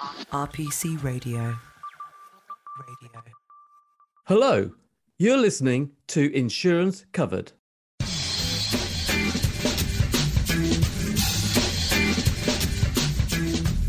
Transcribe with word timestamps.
RPC 0.00 1.02
Radio. 1.04 1.38
Radio. 1.38 3.22
Hello, 4.24 4.70
you're 5.18 5.36
listening 5.36 5.90
to 6.06 6.34
Insurance 6.34 7.04
Covered. 7.12 7.52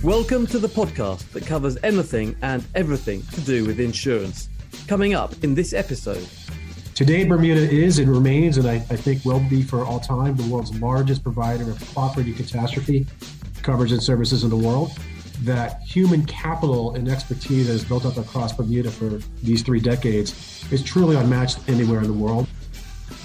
Welcome 0.04 0.48
to 0.48 0.60
the 0.60 0.68
podcast 0.68 1.32
that 1.32 1.46
covers 1.46 1.78
anything 1.82 2.36
and 2.42 2.66
everything 2.76 3.22
to 3.34 3.40
do 3.40 3.66
with 3.66 3.80
insurance. 3.80 4.50
Coming 4.90 5.14
up 5.14 5.42
in 5.46 5.56
this 5.56 5.72
episode. 5.72 6.28
Today, 6.94 7.24
Bermuda 7.24 7.62
is 7.62 8.00
and 8.00 8.10
remains, 8.10 8.58
and 8.58 8.68
I, 8.68 8.76
I 8.76 8.98
think 8.98 9.24
will 9.24 9.44
be 9.50 9.64
for 9.64 9.86
all 9.86 10.02
time, 10.02 10.36
the 10.36 10.52
world's 10.52 10.78
largest 10.82 11.24
provider 11.24 11.72
of 11.72 11.80
property 11.94 12.34
catastrophe 12.34 13.08
coverage 13.62 13.92
and 13.92 14.02
services 14.02 14.44
in 14.44 14.50
the 14.50 14.58
world. 14.58 14.92
That 15.42 15.82
human 15.82 16.26
capital 16.26 16.96
and 16.96 17.10
expertise 17.10 17.68
that 17.68 17.74
has 17.74 17.84
built 17.84 18.06
up 18.06 18.18
across 18.18 18.54
Bermuda 18.54 18.92
for 18.92 19.20
these 19.42 19.64
three 19.64 19.80
decades 19.80 20.66
is 20.72 20.84
truly 20.84 21.16
unmatched 21.16 21.68
anywhere 21.68 22.00
in 22.00 22.08
the 22.08 22.14
world. 22.14 22.48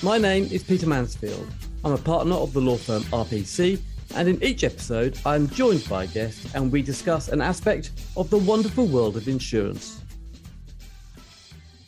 My 0.02 0.18
name 0.18 0.44
is 0.44 0.62
Peter 0.62 0.86
Mansfield. 0.86 1.46
I'm 1.84 1.92
a 1.92 1.98
partner 1.98 2.34
of 2.34 2.52
the 2.52 2.60
law 2.60 2.76
firm 2.76 3.02
RPC 3.04 3.80
and 4.14 4.28
in 4.28 4.42
each 4.42 4.64
episode, 4.64 5.18
I'm 5.26 5.48
joined 5.48 5.86
by 5.88 6.04
a 6.04 6.06
guest 6.06 6.54
and 6.54 6.70
we 6.70 6.80
discuss 6.80 7.28
an 7.28 7.40
aspect 7.40 7.90
of 8.16 8.30
the 8.30 8.38
wonderful 8.38 8.86
world 8.86 9.16
of 9.16 9.28
insurance. 9.28 10.00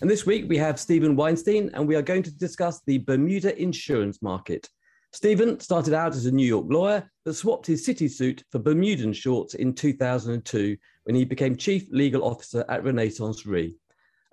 And 0.01 0.11
this 0.11 0.27
week 0.27 0.45
we 0.49 0.57
have 0.59 0.79
Stephen 0.79 1.17
Weinstein, 1.17 1.71
and 1.75 1.89
we 1.89 1.97
are 1.97 2.03
going 2.03 2.23
to 2.23 2.31
discuss 2.31 2.81
the 2.87 2.99
Bermuda 2.99 3.61
insurance 3.61 4.23
market. 4.23 4.69
Stephen 5.13 5.59
started 5.59 5.93
out 5.93 6.15
as 6.15 6.27
a 6.27 6.31
New 6.31 6.47
York 6.47 6.67
lawyer, 6.69 7.11
but 7.29 7.37
swapped 7.37 7.67
his 7.67 7.85
city 7.85 8.09
suit 8.09 8.43
for 8.51 8.59
Bermudan 8.59 9.13
shorts 9.13 9.53
in 9.53 9.75
2002 9.75 10.79
when 11.05 11.15
he 11.15 11.27
became 11.27 11.55
Chief 11.55 11.87
Legal 11.91 12.25
Officer 12.25 12.65
at 12.71 12.83
Renaissance 12.83 13.45
Re. 13.45 13.77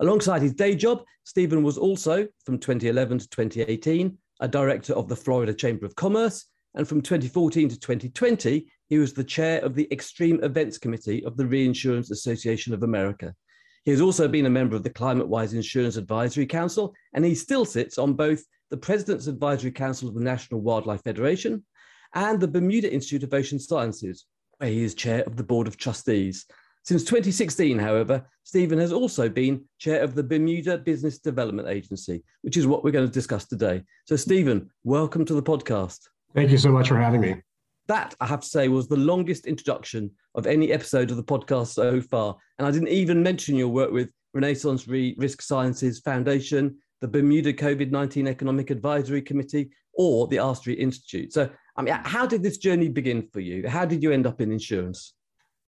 Alongside 0.00 0.40
his 0.40 0.54
day 0.54 0.74
job, 0.74 1.02
Stephen 1.24 1.62
was 1.62 1.76
also, 1.76 2.26
from 2.46 2.58
2011 2.58 3.18
to 3.18 3.28
2018, 3.28 4.16
a 4.40 4.48
director 4.48 4.94
of 4.94 5.08
the 5.08 5.16
Florida 5.16 5.52
Chamber 5.52 5.84
of 5.84 5.94
Commerce 5.94 6.46
and 6.74 6.88
from 6.88 7.02
2014 7.02 7.68
to 7.68 7.78
2020, 7.78 8.66
he 8.88 8.98
was 8.98 9.12
the 9.12 9.22
chair 9.22 9.60
of 9.60 9.74
the 9.74 9.86
Extreme 9.92 10.42
Events 10.42 10.78
Committee 10.78 11.22
of 11.26 11.36
the 11.36 11.46
Reinsurance 11.46 12.10
Association 12.10 12.72
of 12.72 12.82
America. 12.82 13.34
He 13.84 13.90
has 13.90 14.00
also 14.00 14.26
been 14.26 14.46
a 14.46 14.50
member 14.50 14.74
of 14.74 14.84
the 14.84 14.88
Climate 14.88 15.28
Wise 15.28 15.52
Insurance 15.52 15.96
Advisory 15.96 16.46
Council, 16.46 16.94
and 17.12 17.26
he 17.26 17.34
still 17.34 17.66
sits 17.66 17.98
on 17.98 18.14
both 18.14 18.42
the 18.70 18.78
President's 18.78 19.26
Advisory 19.26 19.70
Council 19.70 20.08
of 20.08 20.14
the 20.14 20.24
National 20.24 20.62
Wildlife 20.62 21.02
Federation 21.04 21.62
and 22.14 22.40
the 22.40 22.48
Bermuda 22.48 22.92
Institute 22.92 23.22
of 23.22 23.34
Ocean 23.34 23.58
Sciences, 23.58 24.26
where 24.58 24.70
he 24.70 24.82
is 24.84 24.94
chair 24.94 25.22
of 25.24 25.36
the 25.36 25.42
Board 25.42 25.66
of 25.66 25.76
Trustees. 25.76 26.46
Since 26.84 27.02
2016, 27.04 27.78
however, 27.78 28.24
Stephen 28.44 28.78
has 28.78 28.92
also 28.92 29.28
been 29.28 29.64
chair 29.78 30.02
of 30.02 30.14
the 30.14 30.22
Bermuda 30.22 30.78
Business 30.78 31.18
Development 31.18 31.68
Agency, 31.68 32.22
which 32.42 32.56
is 32.56 32.66
what 32.66 32.84
we're 32.84 32.92
going 32.92 33.06
to 33.06 33.12
discuss 33.12 33.44
today. 33.44 33.82
So, 34.06 34.14
Stephen, 34.14 34.70
welcome 34.84 35.24
to 35.24 35.34
the 35.34 35.42
podcast. 35.42 35.98
Thank 36.34 36.52
you 36.52 36.58
so 36.58 36.70
much 36.70 36.88
for 36.88 36.96
having 36.96 37.20
me. 37.20 37.42
That, 37.88 38.14
I 38.20 38.26
have 38.26 38.40
to 38.40 38.48
say, 38.48 38.68
was 38.68 38.88
the 38.88 38.96
longest 38.96 39.46
introduction 39.46 40.10
of 40.34 40.46
any 40.46 40.72
episode 40.72 41.10
of 41.10 41.16
the 41.16 41.24
podcast 41.24 41.68
so 41.68 42.00
far. 42.00 42.36
And 42.58 42.66
I 42.66 42.70
didn't 42.70 42.88
even 42.88 43.22
mention 43.22 43.56
your 43.56 43.68
work 43.68 43.90
with 43.90 44.10
Renaissance 44.34 44.86
Risk 44.86 45.42
Sciences 45.42 46.00
Foundation, 46.00 46.76
the 47.00 47.08
Bermuda 47.08 47.52
COVID 47.52 47.90
19 47.90 48.28
Economic 48.28 48.70
Advisory 48.70 49.22
Committee, 49.22 49.70
or 49.96 50.26
the 50.26 50.38
R 50.38 50.54
Street 50.54 50.78
Institute. 50.78 51.32
So, 51.32 51.50
I 51.76 51.82
mean, 51.82 51.94
how 52.04 52.26
did 52.26 52.42
this 52.42 52.58
journey 52.58 52.88
begin 52.88 53.28
for 53.32 53.40
you? 53.40 53.68
How 53.68 53.84
did 53.84 54.02
you 54.02 54.12
end 54.12 54.26
up 54.26 54.40
in 54.40 54.52
insurance? 54.52 55.14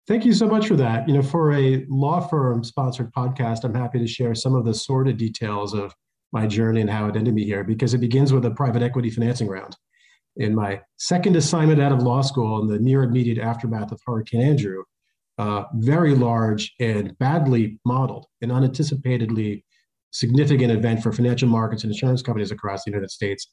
Thank 0.07 0.27
you 0.27 0.35
so 0.35 0.47
much 0.47 0.69
for 0.69 0.77
that. 0.77 1.09
You 1.09 1.15
know, 1.15 1.23
for 1.23 1.53
a 1.55 1.87
law 1.89 2.21
firm 2.21 2.63
sponsored 2.63 3.13
podcast, 3.13 3.65
I'm 3.65 3.75
happy 3.75 3.99
to 3.99 4.07
share 4.07 4.35
some 4.35 4.55
of 4.55 4.65
the 4.65 4.75
sordid 4.75 5.17
details 5.17 5.73
of 5.73 5.95
my 6.33 6.47
journey 6.47 6.83
and 6.83 6.91
how 6.91 7.07
it 7.07 7.17
ended 7.17 7.33
me 7.33 7.45
here 7.45 7.65
because 7.65 7.95
it 7.95 7.99
begins 7.99 8.33
with 8.33 8.45
a 8.45 8.51
private 8.51 8.83
equity 8.83 9.09
financing 9.09 9.49
round 9.49 9.77
in 10.37 10.55
my 10.55 10.81
second 10.97 11.37
assignment 11.37 11.81
out 11.81 11.93
of 11.93 12.03
law 12.03 12.21
school 12.21 12.61
in 12.63 12.69
the 12.69 12.79
near 12.79 13.03
immediate 13.03 13.39
aftermath 13.39 13.93
of 13.93 14.01
Hurricane 14.05 14.41
Andrew, 14.41 14.83
uh, 15.39 15.65
very 15.75 16.15
large 16.15 16.75
and 16.81 17.17
badly 17.19 17.79
modeled 17.85 18.27
and 18.43 18.51
unanticipatedly 18.51 19.65
significant 20.11 20.73
event 20.73 21.03
for 21.03 21.13
financial 21.13 21.49
markets 21.49 21.83
and 21.83 21.93
insurance 21.93 22.23
companies 22.23 22.51
across 22.51 22.85
the 22.85 22.91
United 22.91 23.11
States. 23.11 23.49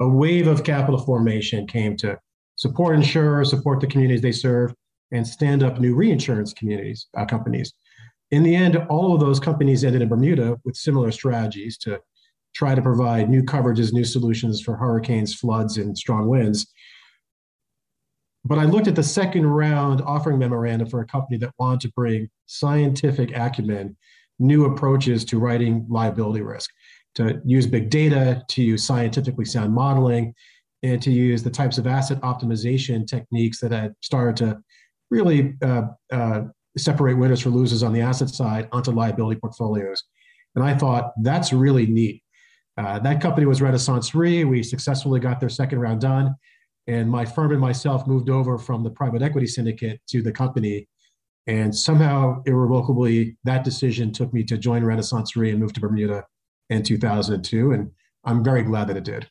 A 0.00 0.08
wave 0.08 0.46
of 0.46 0.64
capital 0.64 1.00
formation 1.00 1.66
came 1.66 1.96
to 1.98 2.18
support 2.56 2.96
insurers, 2.96 3.50
support 3.50 3.80
the 3.80 3.86
communities 3.86 4.22
they 4.22 4.32
serve, 4.32 4.74
and 5.12 5.26
stand 5.26 5.62
up 5.62 5.80
new 5.80 5.94
reinsurance 5.94 6.52
communities, 6.52 7.06
uh, 7.16 7.24
companies. 7.24 7.72
In 8.30 8.42
the 8.42 8.54
end, 8.54 8.76
all 8.88 9.14
of 9.14 9.20
those 9.20 9.38
companies 9.38 9.84
ended 9.84 10.02
in 10.02 10.08
Bermuda 10.08 10.58
with 10.64 10.76
similar 10.76 11.12
strategies 11.12 11.78
to 11.78 12.00
try 12.54 12.74
to 12.74 12.82
provide 12.82 13.28
new 13.28 13.42
coverages, 13.42 13.92
new 13.92 14.04
solutions 14.04 14.60
for 14.60 14.76
hurricanes, 14.76 15.34
floods, 15.34 15.76
and 15.76 15.96
strong 15.96 16.28
winds. 16.28 16.66
But 18.44 18.58
I 18.58 18.64
looked 18.64 18.88
at 18.88 18.96
the 18.96 19.02
second 19.02 19.46
round 19.46 20.02
offering 20.02 20.38
memorandum 20.38 20.88
for 20.88 21.00
a 21.00 21.06
company 21.06 21.38
that 21.38 21.54
wanted 21.58 21.80
to 21.82 21.92
bring 21.94 22.28
scientific 22.46 23.30
acumen, 23.34 23.96
new 24.38 24.66
approaches 24.66 25.24
to 25.26 25.38
writing 25.38 25.86
liability 25.88 26.42
risk, 26.42 26.70
to 27.14 27.40
use 27.44 27.66
big 27.66 27.90
data, 27.90 28.42
to 28.48 28.62
use 28.62 28.84
scientifically 28.84 29.44
sound 29.44 29.72
modeling, 29.72 30.34
and 30.82 31.00
to 31.02 31.10
use 31.10 31.42
the 31.42 31.50
types 31.50 31.78
of 31.78 31.86
asset 31.86 32.20
optimization 32.20 33.06
techniques 33.06 33.60
that 33.60 33.72
had 33.72 33.94
started 34.02 34.36
to 34.36 34.60
really 35.10 35.54
uh, 35.62 35.84
uh, 36.12 36.42
separate 36.76 37.16
winners 37.16 37.40
from 37.40 37.54
losers 37.54 37.82
on 37.82 37.92
the 37.92 38.00
asset 38.00 38.28
side 38.28 38.68
onto 38.72 38.90
liability 38.90 39.40
portfolios. 39.40 40.02
And 40.54 40.64
I 40.64 40.74
thought 40.74 41.12
that's 41.22 41.52
really 41.52 41.86
neat. 41.86 42.22
Uh, 42.76 42.98
that 42.98 43.20
company 43.20 43.46
was 43.46 43.62
Renaissance 43.62 44.14
Re. 44.14 44.44
We 44.44 44.62
successfully 44.62 45.20
got 45.20 45.40
their 45.40 45.48
second 45.48 45.78
round 45.78 46.00
done. 46.00 46.34
And 46.86 47.10
my 47.10 47.24
firm 47.24 47.52
and 47.52 47.60
myself 47.60 48.06
moved 48.06 48.28
over 48.28 48.58
from 48.58 48.82
the 48.82 48.90
private 48.90 49.22
equity 49.22 49.46
syndicate 49.46 50.00
to 50.08 50.22
the 50.22 50.32
company. 50.32 50.88
And 51.46 51.74
somehow, 51.74 52.42
irrevocably, 52.46 53.36
that 53.44 53.64
decision 53.64 54.12
took 54.12 54.32
me 54.34 54.44
to 54.44 54.58
join 54.58 54.84
Renaissance 54.84 55.36
Re 55.36 55.50
and 55.50 55.60
move 55.60 55.72
to 55.74 55.80
Bermuda 55.80 56.24
in 56.70 56.82
2002. 56.82 57.72
And 57.72 57.90
I'm 58.24 58.42
very 58.42 58.62
glad 58.62 58.88
that 58.88 58.96
it 58.96 59.04
did. 59.04 59.28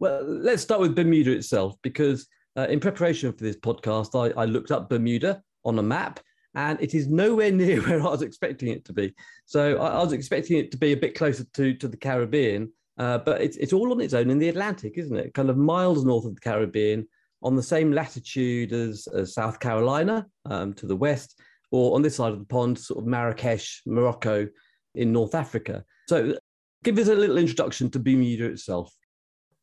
Well, 0.00 0.22
let's 0.24 0.62
start 0.62 0.80
with 0.80 0.94
Bermuda 0.94 1.32
itself, 1.32 1.74
because 1.82 2.26
uh, 2.56 2.66
in 2.68 2.80
preparation 2.80 3.32
for 3.32 3.44
this 3.44 3.56
podcast, 3.56 4.14
I, 4.14 4.40
I 4.40 4.44
looked 4.44 4.70
up 4.70 4.88
Bermuda 4.88 5.42
on 5.64 5.78
a 5.78 5.82
map 5.82 6.20
and 6.54 6.80
it 6.80 6.94
is 6.94 7.08
nowhere 7.08 7.52
near 7.62 7.80
where 7.82 8.00
I 8.00 8.10
was 8.10 8.22
expecting 8.22 8.68
it 8.68 8.84
to 8.86 8.92
be. 8.92 9.14
So 9.46 9.76
I, 9.78 9.88
I 9.88 10.02
was 10.02 10.12
expecting 10.12 10.58
it 10.58 10.70
to 10.72 10.76
be 10.76 10.92
a 10.92 10.96
bit 10.96 11.14
closer 11.14 11.44
to, 11.54 11.74
to 11.74 11.88
the 11.88 11.96
Caribbean, 11.96 12.72
uh, 12.98 13.18
but 13.18 13.40
it's, 13.40 13.56
it's 13.56 13.72
all 13.72 13.92
on 13.92 14.00
its 14.00 14.14
own 14.14 14.30
in 14.30 14.38
the 14.38 14.48
Atlantic, 14.48 14.94
isn't 14.96 15.16
it? 15.16 15.34
Kind 15.34 15.50
of 15.50 15.56
miles 15.56 16.04
north 16.04 16.24
of 16.24 16.34
the 16.34 16.40
Caribbean, 16.40 17.06
on 17.42 17.54
the 17.54 17.62
same 17.62 17.92
latitude 17.92 18.72
as, 18.72 19.06
as 19.14 19.34
South 19.34 19.60
Carolina 19.60 20.26
um, 20.46 20.74
to 20.74 20.86
the 20.86 20.96
west, 20.96 21.40
or 21.70 21.94
on 21.94 22.02
this 22.02 22.16
side 22.16 22.32
of 22.32 22.40
the 22.40 22.44
pond, 22.44 22.78
sort 22.78 22.98
of 22.98 23.06
Marrakesh, 23.06 23.82
Morocco 23.86 24.48
in 24.94 25.12
North 25.12 25.34
Africa. 25.34 25.84
So 26.08 26.36
give 26.84 26.98
us 26.98 27.08
a 27.08 27.14
little 27.14 27.38
introduction 27.38 27.90
to 27.90 27.98
Bermuda 27.98 28.46
itself. 28.46 28.94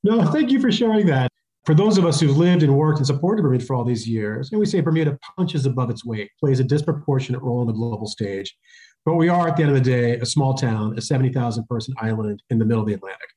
No, 0.04 0.26
thank 0.32 0.52
you 0.52 0.60
for 0.60 0.72
sharing 0.72 1.08
that 1.08 1.32
for 1.66 1.74
those 1.74 1.98
of 1.98 2.06
us 2.06 2.20
who've 2.20 2.38
lived 2.38 2.62
and 2.62 2.78
worked 2.78 3.00
and 3.00 3.08
supported 3.08 3.42
Bermuda 3.42 3.66
for 3.66 3.76
all 3.76 3.84
these 3.84 4.08
years, 4.08 4.52
and 4.52 4.60
we 4.60 4.68
say 4.68 4.82
Bermuda 4.82 5.18
punches 5.36 5.66
above 5.66 5.90
its 5.90 6.06
weight, 6.06 6.30
plays 6.40 6.60
a 6.60 6.64
disproportionate 6.64 7.42
role 7.42 7.62
on 7.62 7.68
the 7.68 7.74
global 7.74 8.06
stage. 8.06 8.56
But 9.04 9.16
we 9.16 9.30
are, 9.30 9.48
at 9.48 9.58
the 9.58 9.64
end 9.64 9.76
of 9.76 9.84
the 9.84 9.90
day, 9.90 10.18
a 10.18 10.26
small 10.26 10.54
town, 10.54 10.98
a 10.98 11.02
70,000 11.02 11.66
person 11.68 11.94
island 12.00 12.42
in 12.50 12.60
the 12.60 12.66
middle 12.66 12.82
of 12.82 12.88
the 12.88 12.94
Atlantic. 12.94 13.30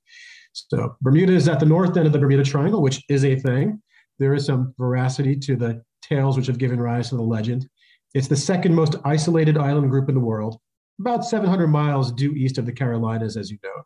So 0.52 0.96
Bermuda 1.00 1.32
is 1.32 1.48
at 1.48 1.60
the 1.60 1.66
north 1.66 1.96
end 1.96 2.06
of 2.06 2.12
the 2.12 2.18
Bermuda 2.18 2.44
Triangle, 2.44 2.82
which 2.82 3.02
is 3.08 3.24
a 3.24 3.36
thing. 3.36 3.82
There 4.18 4.34
is 4.34 4.46
some 4.46 4.74
veracity 4.78 5.36
to 5.36 5.56
the 5.56 5.82
tales 6.02 6.36
which 6.36 6.46
have 6.46 6.58
given 6.58 6.80
rise 6.80 7.10
to 7.10 7.16
the 7.16 7.22
legend. 7.22 7.68
It's 8.14 8.28
the 8.28 8.36
second 8.36 8.74
most 8.74 8.96
isolated 9.04 9.56
island 9.56 9.90
group 9.90 10.08
in 10.08 10.14
the 10.14 10.20
world, 10.20 10.58
about 11.00 11.24
700 11.24 11.68
miles 11.68 12.12
due 12.12 12.32
east 12.32 12.58
of 12.58 12.66
the 12.66 12.72
Carolinas, 12.72 13.36
as 13.36 13.50
you 13.50 13.58
know. 13.62 13.82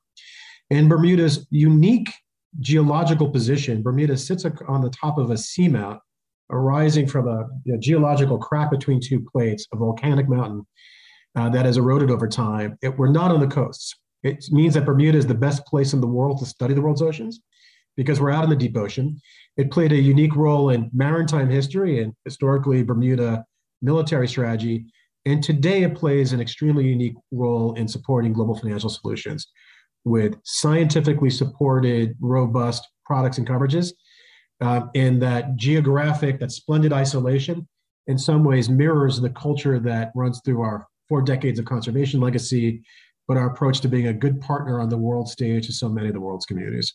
And 0.71 0.89
Bermuda's 0.89 1.47
unique 1.51 2.11
geological 2.61 3.29
position, 3.29 3.83
Bermuda 3.83 4.17
sits 4.17 4.45
on 4.45 4.83
the 4.83 4.91
top 4.91 5.19
of 5.19 5.31
a 5.31 5.35
seamount 5.35 5.99
arising 6.51 7.07
from 7.07 7.29
a 7.29 7.47
geological 7.79 8.39
crack 8.39 8.71
between 8.71 9.01
two 9.01 9.25
plates, 9.33 9.67
a 9.73 9.77
volcanic 9.77 10.29
mountain 10.29 10.67
uh, 11.35 11.49
that 11.49 11.65
has 11.65 11.79
eroded 11.79 12.11
over 12.11 12.29
time. 12.29 12.77
It, 12.83 12.97
we're 12.99 13.11
not 13.11 13.31
on 13.31 13.41
the 13.41 13.47
coasts. 13.47 13.95
It 14.23 14.45
means 14.51 14.75
that 14.75 14.85
Bermuda 14.85 15.19
is 15.19 15.27
the 15.27 15.35
best 15.35 15.67
place 15.67 15.93
in 15.93 16.01
the 16.01 16.07
world 16.07 16.39
to 16.39 16.47
study 16.47 16.75
the 16.75 16.83
world's 16.83 17.03
oceans 17.03 17.41
because 17.97 18.21
we're 18.21 18.31
out 18.31 18.45
in 18.45 18.51
the 18.51 18.57
deep 18.57 18.77
ocean. 18.77 19.21
It 19.57 19.71
played 19.71 19.93
a 19.93 19.97
unique 19.97 20.37
role 20.37 20.71
in 20.71 20.91
maritime 20.93 21.51
history 21.51 22.03
and 22.03 22.13
historically 22.25 22.83
Bermuda 22.83 23.45
military 23.81 24.29
strategy. 24.29 24.87
And 25.25 25.43
today 25.43 25.85
it 25.85 25.95
plays 25.95 26.33
an 26.33 26.41
extremely 26.41 26.87
unique 26.87 27.15
role 27.31 27.75
in 27.75 27.87
supporting 27.87 28.33
global 28.33 28.57
financial 28.57 28.91
solutions 28.91 29.47
with 30.05 30.35
scientifically 30.45 31.31
supported, 31.31 32.17
robust 32.21 32.89
products 33.05 33.39
and 33.39 33.47
coverages. 33.47 33.93
Um, 34.61 34.91
and 34.95 35.23
that 35.23 35.57
geographic, 35.57 36.41
that 36.41 36.53
splendid 36.53 36.93
isolation 36.93 37.69
in 38.07 38.19
some 38.19 38.45
ways 38.45 38.69
mirrors 38.69 39.21
the 39.21 39.31
culture 39.31 39.79
that 39.79 40.11
runs 40.15 40.41
through 40.45 40.63
our 40.63 40.87
four 41.09 41.23
decades 41.23 41.59
of 41.59 41.65
conservation 41.65 42.21
legacy, 42.21 42.83
but 43.29 43.37
our 43.37 43.47
approach 43.51 43.81
to 43.81 43.89
being 43.89 44.09
a 44.09 44.13
good 44.13 44.41
partner 44.41 44.81
on 44.81 44.89
the 44.89 44.97
world 44.97 45.29
stage 45.29 45.67
to 45.67 45.73
so 45.73 45.89
many 45.89 46.09
of 46.09 46.15
the 46.15 46.21
world's 46.21 46.47
communities. 46.47 46.95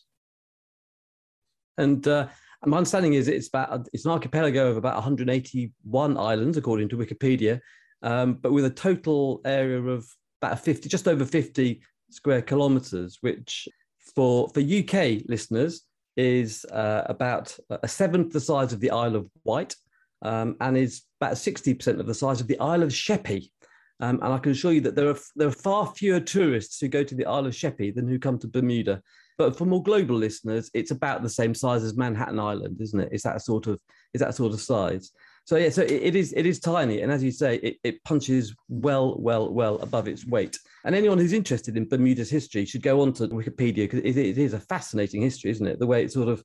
And 1.78 2.06
uh, 2.08 2.28
my 2.66 2.78
understanding 2.78 3.14
is 3.14 3.28
it's 3.28 3.48
about 3.48 3.88
it's 3.92 4.04
an 4.04 4.10
archipelago 4.10 4.70
of 4.70 4.76
about 4.76 4.94
181 4.94 6.16
islands 6.16 6.56
according 6.56 6.88
to 6.90 6.96
Wikipedia, 6.96 7.60
um, 8.02 8.34
but 8.34 8.52
with 8.52 8.64
a 8.64 8.70
total 8.70 9.40
area 9.44 9.80
of 9.80 10.06
about 10.40 10.60
50, 10.60 10.88
just 10.88 11.08
over 11.08 11.24
50 11.24 11.82
square 12.10 12.42
kilometers, 12.42 13.18
which 13.20 13.68
for 14.14 14.48
for 14.48 14.60
UK 14.60 15.22
listeners 15.28 15.82
is 16.16 16.64
uh, 16.72 17.02
about 17.06 17.56
a 17.70 17.88
seventh 17.88 18.32
the 18.32 18.40
size 18.40 18.72
of 18.72 18.80
the 18.80 18.90
Isle 18.90 19.16
of 19.16 19.28
Wight, 19.44 19.74
um, 20.22 20.56
and 20.60 20.76
is 20.76 21.02
about 21.20 21.34
60% 21.34 22.00
of 22.00 22.06
the 22.06 22.14
size 22.14 22.40
of 22.40 22.48
the 22.48 22.58
Isle 22.58 22.82
of 22.82 22.92
Sheppey. 22.92 23.52
Um, 24.00 24.20
and 24.22 24.32
I 24.32 24.38
can 24.38 24.52
assure 24.52 24.72
you 24.72 24.80
that 24.82 24.94
there 24.94 25.08
are 25.08 25.18
there 25.36 25.48
are 25.48 25.52
far 25.52 25.86
fewer 25.86 26.20
tourists 26.20 26.80
who 26.80 26.88
go 26.88 27.02
to 27.02 27.14
the 27.14 27.26
Isle 27.26 27.46
of 27.46 27.54
Sheppey 27.54 27.90
than 27.90 28.08
who 28.08 28.18
come 28.18 28.38
to 28.38 28.48
Bermuda. 28.48 29.02
But 29.36 29.56
for 29.56 29.66
more 29.66 29.82
global 29.82 30.16
listeners, 30.16 30.70
it's 30.74 30.90
about 30.90 31.22
the 31.22 31.28
same 31.28 31.54
size 31.54 31.84
as 31.84 31.96
Manhattan 31.96 32.40
Island, 32.40 32.78
isn't 32.80 32.98
it? 32.98 33.08
it? 33.12 33.14
Is 33.14 33.22
that 33.22 33.42
sort 33.42 33.66
of 33.66 33.80
is 34.14 34.20
that 34.20 34.34
sort 34.34 34.52
of 34.52 34.60
size? 34.60 35.12
So 35.48 35.56
yeah, 35.56 35.70
so 35.70 35.80
it, 35.80 35.90
it 35.90 36.14
is 36.14 36.34
it 36.36 36.44
is 36.44 36.60
tiny, 36.60 37.00
and 37.00 37.10
as 37.10 37.24
you 37.24 37.30
say, 37.30 37.54
it, 37.62 37.78
it 37.82 38.04
punches 38.04 38.54
well, 38.68 39.16
well, 39.18 39.50
well 39.50 39.78
above 39.78 40.06
its 40.06 40.26
weight. 40.26 40.58
And 40.84 40.94
anyone 40.94 41.16
who's 41.16 41.32
interested 41.32 41.74
in 41.74 41.88
Bermuda's 41.88 42.28
history 42.28 42.66
should 42.66 42.82
go 42.82 43.00
on 43.00 43.14
to 43.14 43.28
Wikipedia 43.28 43.88
because 43.88 44.00
it, 44.00 44.18
it 44.18 44.36
is 44.36 44.52
a 44.52 44.60
fascinating 44.60 45.22
history, 45.22 45.50
isn't 45.50 45.66
it? 45.66 45.78
The 45.78 45.86
way 45.86 46.02
it 46.02 46.12
sort 46.12 46.28
of 46.28 46.44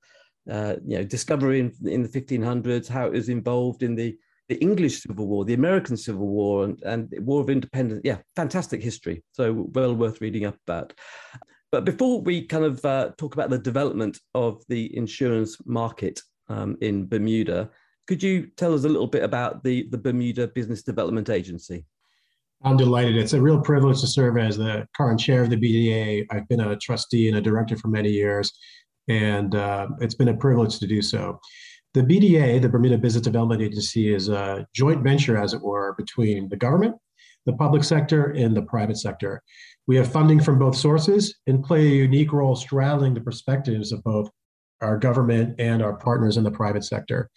uh, 0.49 0.75
you 0.87 0.97
know 0.97 1.03
discovery 1.03 1.59
in, 1.59 1.73
in 1.83 2.01
the 2.01 2.07
1500s, 2.07 2.87
how 2.87 3.07
it 3.07 3.11
was 3.11 3.27
involved 3.27 3.83
in 3.83 3.93
the 3.93 4.17
the 4.47 4.55
English 4.61 5.01
Civil 5.01 5.27
War, 5.27 5.43
the 5.43 5.53
American 5.53 5.97
Civil 5.97 6.27
War, 6.27 6.63
and, 6.63 6.81
and 6.83 7.13
War 7.25 7.41
of 7.41 7.49
Independence. 7.49 7.99
Yeah, 8.05 8.19
fantastic 8.37 8.81
history. 8.81 9.21
So 9.33 9.67
well 9.73 9.93
worth 9.93 10.21
reading 10.21 10.45
up 10.45 10.55
about. 10.65 10.93
But 11.73 11.83
before 11.83 12.21
we 12.21 12.45
kind 12.45 12.63
of 12.63 12.85
uh, 12.85 13.09
talk 13.17 13.33
about 13.33 13.49
the 13.49 13.59
development 13.59 14.17
of 14.33 14.63
the 14.69 14.95
insurance 14.95 15.57
market 15.65 16.21
um, 16.47 16.77
in 16.79 17.05
Bermuda, 17.05 17.69
could 18.07 18.21
you 18.21 18.47
tell 18.57 18.73
us 18.73 18.83
a 18.83 18.89
little 18.89 19.07
bit 19.07 19.23
about 19.23 19.63
the, 19.63 19.87
the 19.89 19.97
Bermuda 19.97 20.47
Business 20.47 20.83
Development 20.83 21.29
Agency? 21.29 21.85
I'm 22.63 22.77
delighted. 22.77 23.17
It's 23.17 23.33
a 23.33 23.41
real 23.41 23.59
privilege 23.59 23.99
to 24.01 24.07
serve 24.07 24.37
as 24.37 24.57
the 24.57 24.87
current 24.95 25.19
chair 25.19 25.43
of 25.43 25.49
the 25.49 25.57
BDA. 25.57 26.25
I've 26.31 26.47
been 26.47 26.61
a 26.61 26.77
trustee 26.77 27.27
and 27.27 27.37
a 27.37 27.41
director 27.41 27.75
for 27.75 27.89
many 27.89 28.09
years, 28.09 28.53
and 29.09 29.53
uh, 29.53 29.87
it's 29.99 30.15
been 30.15 30.29
a 30.29 30.37
privilege 30.37 30.79
to 30.79 30.87
do 30.87 31.01
so. 31.01 31.39
The 31.93 32.01
BDA, 32.01 32.61
the 32.61 32.69
Bermuda 32.69 32.97
Business 32.97 33.23
Development 33.23 33.61
Agency, 33.61 34.13
is 34.13 34.29
a 34.29 34.65
joint 34.73 35.03
venture, 35.03 35.37
as 35.37 35.53
it 35.53 35.61
were, 35.61 35.93
between 35.97 36.47
the 36.49 36.55
government, 36.55 36.95
the 37.45 37.53
public 37.53 37.83
sector, 37.83 38.31
and 38.31 38.55
the 38.55 38.63
private 38.63 38.97
sector. 38.97 39.43
We 39.85 39.97
have 39.97 40.11
funding 40.11 40.41
from 40.41 40.57
both 40.57 40.77
sources 40.77 41.35
and 41.45 41.63
play 41.63 41.85
a 41.85 41.95
unique 41.95 42.31
role 42.31 42.55
straddling 42.55 43.13
the 43.13 43.21
perspectives 43.21 43.91
of 43.91 44.01
both 44.03 44.29
our 44.81 44.97
government 44.97 45.55
and 45.59 45.83
our 45.83 45.97
partners 45.97 46.37
in 46.37 46.43
the 46.43 46.51
private 46.51 46.85
sector. 46.85 47.29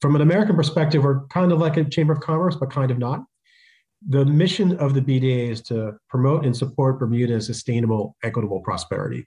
From 0.00 0.16
an 0.16 0.22
American 0.22 0.56
perspective, 0.56 1.04
we're 1.04 1.26
kind 1.26 1.52
of 1.52 1.58
like 1.58 1.76
a 1.76 1.84
chamber 1.84 2.14
of 2.14 2.20
commerce, 2.20 2.56
but 2.56 2.70
kind 2.70 2.90
of 2.90 2.98
not. 2.98 3.24
The 4.08 4.24
mission 4.24 4.78
of 4.78 4.94
the 4.94 5.02
BDA 5.02 5.50
is 5.50 5.60
to 5.62 5.92
promote 6.08 6.46
and 6.46 6.56
support 6.56 6.98
Bermuda's 6.98 7.46
sustainable, 7.46 8.16
equitable 8.22 8.60
prosperity. 8.60 9.26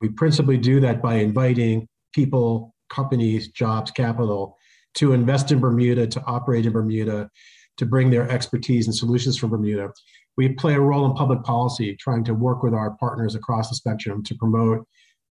We 0.00 0.08
principally 0.08 0.56
do 0.56 0.80
that 0.80 1.02
by 1.02 1.16
inviting 1.16 1.88
people, 2.14 2.74
companies, 2.88 3.48
jobs, 3.48 3.90
capital 3.90 4.56
to 4.94 5.12
invest 5.12 5.52
in 5.52 5.60
Bermuda, 5.60 6.06
to 6.06 6.24
operate 6.24 6.64
in 6.64 6.72
Bermuda, 6.72 7.28
to 7.76 7.86
bring 7.86 8.10
their 8.10 8.30
expertise 8.30 8.86
and 8.86 8.94
solutions 8.94 9.36
from 9.36 9.50
Bermuda. 9.50 9.90
We 10.36 10.50
play 10.50 10.74
a 10.74 10.80
role 10.80 11.04
in 11.04 11.14
public 11.14 11.42
policy, 11.42 11.96
trying 11.96 12.24
to 12.24 12.34
work 12.34 12.62
with 12.62 12.72
our 12.72 12.92
partners 12.92 13.34
across 13.34 13.68
the 13.68 13.74
spectrum 13.74 14.22
to 14.24 14.34
promote 14.36 14.86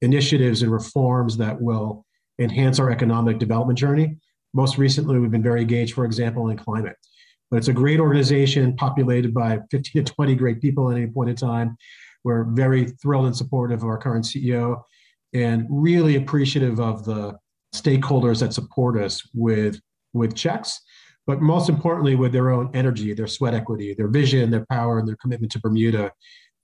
initiatives 0.02 0.64
and 0.64 0.72
reforms 0.72 1.38
that 1.38 1.62
will 1.62 2.06
enhance 2.40 2.80
our 2.80 2.90
economic 2.90 3.38
development 3.38 3.78
journey. 3.78 4.18
Most 4.54 4.78
recently, 4.78 5.20
we've 5.20 5.32
been 5.32 5.44
very 5.44 5.62
engaged, 5.62 5.94
for 5.94 6.06
example, 6.06 6.50
in 6.50 6.58
climate. 6.58 6.96
But 7.52 7.58
it's 7.58 7.68
a 7.68 7.74
great 7.74 8.00
organization 8.00 8.76
populated 8.76 9.34
by 9.34 9.60
15 9.72 10.06
to 10.06 10.14
20 10.14 10.36
great 10.36 10.62
people 10.62 10.92
at 10.92 10.98
any 10.98 11.08
point 11.08 11.30
in 11.30 11.36
time. 11.36 11.78
We're 12.24 12.44
very 12.44 12.86
thrilled 13.02 13.26
and 13.26 13.36
supportive 13.36 13.82
of 13.82 13.88
our 13.88 13.98
current 13.98 14.26
CEO 14.26 14.82
and 15.34 15.68
really 15.70 16.16
appreciative 16.16 16.80
of 16.80 17.06
the 17.06 17.38
stakeholders 17.74 18.40
that 18.40 18.54
support 18.54 18.98
us 19.02 19.22
with 19.34 19.80
with 20.14 20.36
checks 20.36 20.82
but 21.28 21.40
most 21.40 21.70
importantly 21.70 22.16
with 22.16 22.32
their 22.32 22.50
own 22.50 22.72
energy 22.74 23.14
their 23.14 23.28
sweat 23.28 23.54
equity 23.54 23.94
their 23.94 24.08
vision 24.08 24.50
their 24.50 24.66
power 24.72 24.98
and 24.98 25.08
their 25.08 25.16
commitment 25.18 25.52
to 25.52 25.60
bermuda 25.60 26.12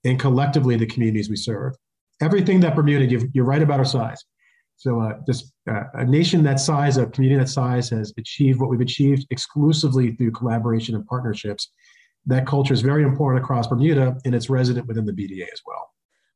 and 0.03 0.19
collectively 0.19 0.75
the 0.75 0.85
communities 0.85 1.29
we 1.29 1.35
serve 1.35 1.73
everything 2.21 2.59
that 2.59 2.75
bermuda 2.75 3.27
you're 3.33 3.45
right 3.45 3.61
about 3.61 3.77
our 3.77 3.85
size 3.85 4.23
so 4.77 4.99
uh, 4.99 5.13
this 5.25 5.51
uh, 5.69 5.83
a 5.93 6.05
nation 6.05 6.43
that 6.43 6.59
size 6.59 6.97
a 6.97 7.05
community 7.07 7.39
that 7.39 7.49
size 7.49 7.89
has 7.89 8.13
achieved 8.17 8.59
what 8.59 8.69
we've 8.69 8.81
achieved 8.81 9.25
exclusively 9.29 10.15
through 10.15 10.31
collaboration 10.31 10.95
and 10.95 11.05
partnerships 11.05 11.71
that 12.25 12.45
culture 12.47 12.73
is 12.73 12.81
very 12.81 13.03
important 13.03 13.43
across 13.43 13.67
bermuda 13.67 14.17
and 14.25 14.35
it's 14.35 14.49
resident 14.49 14.87
within 14.87 15.05
the 15.05 15.13
bda 15.13 15.43
as 15.53 15.61
well 15.65 15.89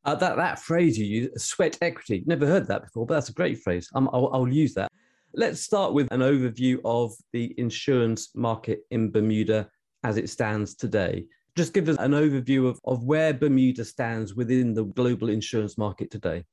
uh, 0.06 0.16
that 0.16 0.38
that 0.38 0.60
phrase 0.60 0.98
you 0.98 1.06
use, 1.06 1.44
sweat 1.44 1.78
equity. 1.82 2.24
Never 2.26 2.46
heard 2.46 2.68
that 2.68 2.84
before, 2.84 3.06
but 3.06 3.16
that's 3.16 3.30
a 3.30 3.34
great 3.34 3.60
phrase. 3.60 3.90
Um, 3.94 4.10
I'll, 4.14 4.30
I'll 4.34 4.48
use 4.48 4.74
that. 4.76 4.90
Let's 5.34 5.62
start 5.62 5.94
with 5.94 6.12
an 6.12 6.22
overview 6.22 6.80
of 6.86 7.14
the 7.34 7.54
insurance 7.60 8.30
market 8.34 8.80
in 8.92 9.12
Bermuda 9.12 9.70
as 10.04 10.18
it 10.18 10.30
stands 10.30 10.74
today. 10.74 11.26
Just 11.56 11.74
give 11.74 11.90
us 11.90 11.98
an 12.00 12.14
overview 12.14 12.68
of, 12.68 12.80
of 12.86 13.04
where 13.04 13.34
Bermuda 13.34 13.86
stands 13.86 14.34
within 14.34 14.74
the 14.74 14.86
global 14.86 15.30
insurance 15.30 15.78
market 15.78 16.10
today. 16.10 16.44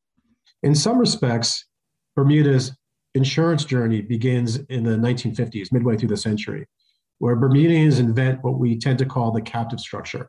In 0.62 0.74
some 0.74 0.98
respects, 0.98 1.64
Bermuda's 2.16 2.72
insurance 3.14 3.64
journey 3.64 4.00
begins 4.00 4.56
in 4.56 4.82
the 4.84 4.96
1950s, 4.96 5.70
midway 5.70 5.96
through 5.96 6.08
the 6.08 6.16
century, 6.16 6.66
where 7.18 7.36
Bermudians 7.36 7.98
invent 7.98 8.42
what 8.42 8.58
we 8.58 8.78
tend 8.78 8.98
to 8.98 9.06
call 9.06 9.30
the 9.30 9.42
captive 9.42 9.80
structure. 9.80 10.28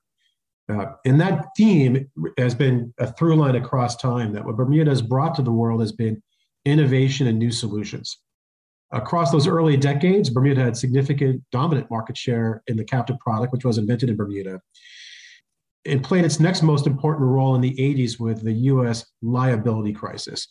Uh, 0.69 0.88
and 1.06 1.19
that 1.19 1.48
theme 1.56 2.10
has 2.38 2.54
been 2.54 2.94
a 3.00 3.12
through 3.13 3.36
line 3.36 3.56
across 3.56 3.95
time 3.95 4.34
that 4.34 4.45
what 4.45 4.57
Bermuda 4.57 4.92
has 4.92 5.01
brought 5.01 5.34
to 5.36 5.42
the 5.42 5.51
world 5.51 5.80
has 5.80 5.94
been 5.94 6.22
innovation 6.66 7.28
and 7.28 7.39
new 7.39 7.51
solutions. 7.51 8.19
Across 8.92 9.31
those 9.31 9.48
early 9.48 9.78
decades, 9.78 10.30
Bermuda 10.30 10.63
had 10.63 10.78
significant 10.78 11.42
dominant 11.51 11.89
market 11.89 12.18
share 12.18 12.63
in 12.68 12.78
the 12.78 12.86
captive 12.86 13.18
product, 13.19 13.54
which 13.54 13.66
was 13.66 13.78
invented 13.78 14.10
in 14.10 14.16
Bermuda. 14.16 14.62
It 15.84 16.03
played 16.03 16.25
its 16.25 16.39
next 16.39 16.63
most 16.63 16.86
important 16.86 17.29
role 17.29 17.56
in 17.56 17.62
the 17.62 17.75
80s 17.75 18.20
with 18.20 18.44
the 18.44 18.53
US 18.53 19.06
liability 19.22 19.94
crisis. 19.94 20.48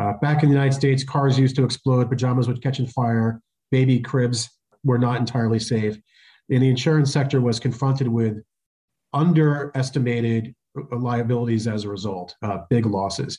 Uh, 0.00 0.14
back 0.14 0.42
in 0.42 0.48
the 0.48 0.54
United 0.54 0.74
States, 0.74 1.04
cars 1.04 1.38
used 1.38 1.56
to 1.56 1.64
explode, 1.64 2.08
pajamas 2.08 2.48
would 2.48 2.62
catch 2.62 2.80
on 2.80 2.86
fire, 2.86 3.40
baby 3.70 4.00
cribs 4.00 4.50
were 4.82 4.98
not 4.98 5.18
entirely 5.18 5.58
safe. 5.58 5.98
And 6.50 6.62
the 6.62 6.68
insurance 6.68 7.12
sector 7.12 7.40
was 7.40 7.60
confronted 7.60 8.08
with 8.08 8.42
underestimated 9.12 10.54
liabilities 10.90 11.66
as 11.68 11.84
a 11.84 11.88
result, 11.88 12.34
uh, 12.42 12.58
big 12.68 12.86
losses. 12.86 13.38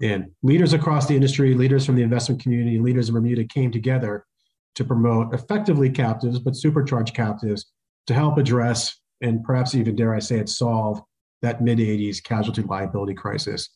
And 0.00 0.30
leaders 0.42 0.74
across 0.74 1.06
the 1.06 1.16
industry, 1.16 1.54
leaders 1.54 1.84
from 1.84 1.96
the 1.96 2.02
investment 2.02 2.40
community, 2.40 2.78
leaders 2.78 3.08
in 3.08 3.14
Bermuda 3.14 3.44
came 3.44 3.72
together 3.72 4.24
to 4.76 4.84
promote 4.84 5.34
effectively 5.34 5.90
captives, 5.90 6.38
but 6.38 6.54
supercharged 6.54 7.14
captives 7.14 7.72
to 8.06 8.14
help 8.14 8.38
address 8.38 8.96
and 9.20 9.42
perhaps 9.42 9.74
even, 9.74 9.96
dare 9.96 10.14
I 10.14 10.20
say 10.20 10.38
it, 10.38 10.48
solve 10.48 11.02
that 11.42 11.62
mid 11.62 11.78
80s 11.78 12.22
casualty 12.22 12.62
liability 12.62 13.14
crisis. 13.14 13.70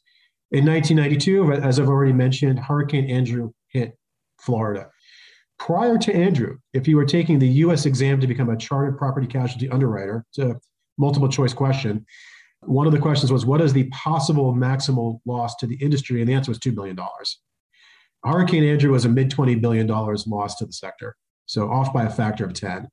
In 0.52 0.66
1992, 0.66 1.50
as 1.54 1.80
I've 1.80 1.88
already 1.88 2.12
mentioned, 2.12 2.58
Hurricane 2.58 3.08
Andrew 3.08 3.52
hit 3.68 3.96
Florida. 4.38 4.90
Prior 5.58 5.96
to 5.96 6.14
Andrew, 6.14 6.58
if 6.74 6.86
you 6.86 6.96
were 6.96 7.06
taking 7.06 7.38
the 7.38 7.48
US 7.48 7.86
exam 7.86 8.20
to 8.20 8.26
become 8.26 8.50
a 8.50 8.56
chartered 8.56 8.98
property 8.98 9.26
casualty 9.26 9.70
underwriter, 9.70 10.26
it's 10.28 10.38
a 10.38 10.60
multiple 10.98 11.28
choice 11.30 11.54
question. 11.54 12.04
One 12.60 12.86
of 12.86 12.92
the 12.92 12.98
questions 12.98 13.32
was, 13.32 13.46
what 13.46 13.62
is 13.62 13.72
the 13.72 13.84
possible 13.84 14.52
maximal 14.52 15.20
loss 15.24 15.56
to 15.56 15.66
the 15.66 15.76
industry? 15.76 16.20
And 16.20 16.28
the 16.28 16.34
answer 16.34 16.50
was 16.50 16.58
$2 16.58 16.74
billion. 16.74 16.98
Hurricane 18.22 18.64
Andrew 18.64 18.92
was 18.92 19.06
a 19.06 19.08
mid 19.08 19.30
$20 19.30 19.58
billion 19.58 19.86
loss 19.86 20.56
to 20.56 20.66
the 20.66 20.72
sector, 20.72 21.16
so 21.46 21.70
off 21.70 21.94
by 21.94 22.04
a 22.04 22.10
factor 22.10 22.44
of 22.44 22.52
10. 22.52 22.88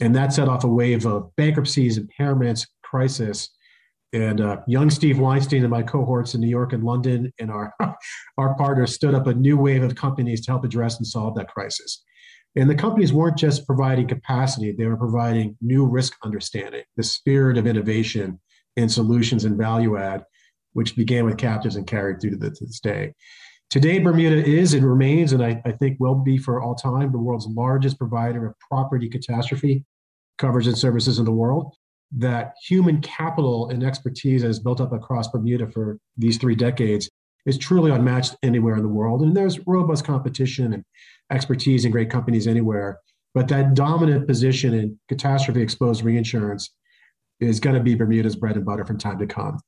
And 0.00 0.16
that 0.16 0.32
set 0.32 0.48
off 0.48 0.64
a 0.64 0.68
wave 0.68 1.06
of 1.06 1.30
bankruptcies, 1.36 1.96
impairments, 1.96 2.66
crisis. 2.82 3.50
And 4.12 4.40
uh, 4.40 4.58
young 4.66 4.88
Steve 4.88 5.18
Weinstein 5.18 5.62
and 5.62 5.70
my 5.70 5.82
cohorts 5.82 6.34
in 6.34 6.40
New 6.40 6.48
York 6.48 6.72
and 6.72 6.82
London 6.82 7.30
and 7.38 7.50
our, 7.50 7.74
our 8.38 8.54
partners 8.56 8.94
stood 8.94 9.14
up 9.14 9.26
a 9.26 9.34
new 9.34 9.56
wave 9.56 9.82
of 9.82 9.94
companies 9.94 10.44
to 10.46 10.52
help 10.52 10.64
address 10.64 10.96
and 10.96 11.06
solve 11.06 11.34
that 11.36 11.48
crisis. 11.48 12.02
And 12.56 12.70
the 12.70 12.74
companies 12.74 13.12
weren't 13.12 13.36
just 13.36 13.66
providing 13.66 14.08
capacity, 14.08 14.72
they 14.72 14.86
were 14.86 14.96
providing 14.96 15.56
new 15.60 15.86
risk 15.86 16.14
understanding, 16.24 16.82
the 16.96 17.02
spirit 17.02 17.58
of 17.58 17.66
innovation 17.66 18.40
and 18.76 18.90
solutions 18.90 19.44
and 19.44 19.58
value 19.58 19.98
add, 19.98 20.24
which 20.72 20.96
began 20.96 21.24
with 21.24 21.36
captives 21.36 21.76
and 21.76 21.86
carried 21.86 22.20
through 22.20 22.30
to, 22.30 22.36
this 22.38 22.80
day. 22.80 23.12
Today, 23.70 23.98
Bermuda 23.98 24.42
is 24.42 24.72
and 24.72 24.88
remains, 24.88 25.32
and 25.34 25.44
I, 25.44 25.60
I, 25.66 25.72
think 25.72 25.98
will 26.00 26.14
be 26.14 26.38
for 26.38 26.62
all 26.62 26.74
time, 26.74 27.12
the 27.12 27.18
world's 27.18 27.46
largest 27.46 27.98
provider 27.98 28.46
of 28.46 28.54
property 28.60 29.10
catastrophe 29.10 29.84
coverage 30.38 30.66
and 30.66 30.78
services 30.78 31.18
in 31.18 31.26
the 31.26 31.32
world. 31.32 31.74
That 32.16 32.54
human 32.66 33.00
capital 33.00 33.68
and 33.68 33.84
expertise 33.84 34.42
that 34.42 34.48
has 34.48 34.58
built 34.58 34.80
up 34.80 34.92
across 34.92 35.28
Bermuda 35.28 35.70
for 35.70 35.98
these 36.16 36.38
three 36.38 36.54
decades 36.54 37.10
is 37.44 37.58
truly 37.58 37.90
unmatched 37.90 38.36
anywhere 38.42 38.76
in 38.76 38.82
the 38.82 38.88
world. 38.88 39.22
And 39.22 39.36
there's 39.36 39.66
robust 39.66 40.04
competition 40.04 40.72
and 40.72 40.84
expertise 41.30 41.84
in 41.84 41.90
great 41.92 42.10
companies 42.10 42.46
anywhere. 42.46 42.98
But 43.34 43.48
that 43.48 43.74
dominant 43.74 44.26
position 44.26 44.74
in 44.74 44.98
catastrophe 45.08 45.60
exposed 45.60 46.02
reinsurance 46.02 46.70
is 47.40 47.60
going 47.60 47.76
to 47.76 47.82
be 47.82 47.94
Bermuda's 47.94 48.36
bread 48.36 48.56
and 48.56 48.64
butter 48.64 48.84
from 48.84 48.98
time 48.98 49.18
to 49.18 49.26
come 49.26 49.60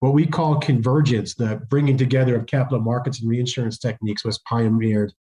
what 0.00 0.14
we 0.14 0.26
call 0.26 0.60
convergence, 0.60 1.34
the 1.34 1.60
bringing 1.68 1.96
together 1.96 2.36
of 2.36 2.46
capital 2.46 2.80
markets 2.80 3.20
and 3.20 3.28
reinsurance 3.28 3.78
techniques, 3.78 4.24
was 4.24 4.38
pioneered 4.40 5.12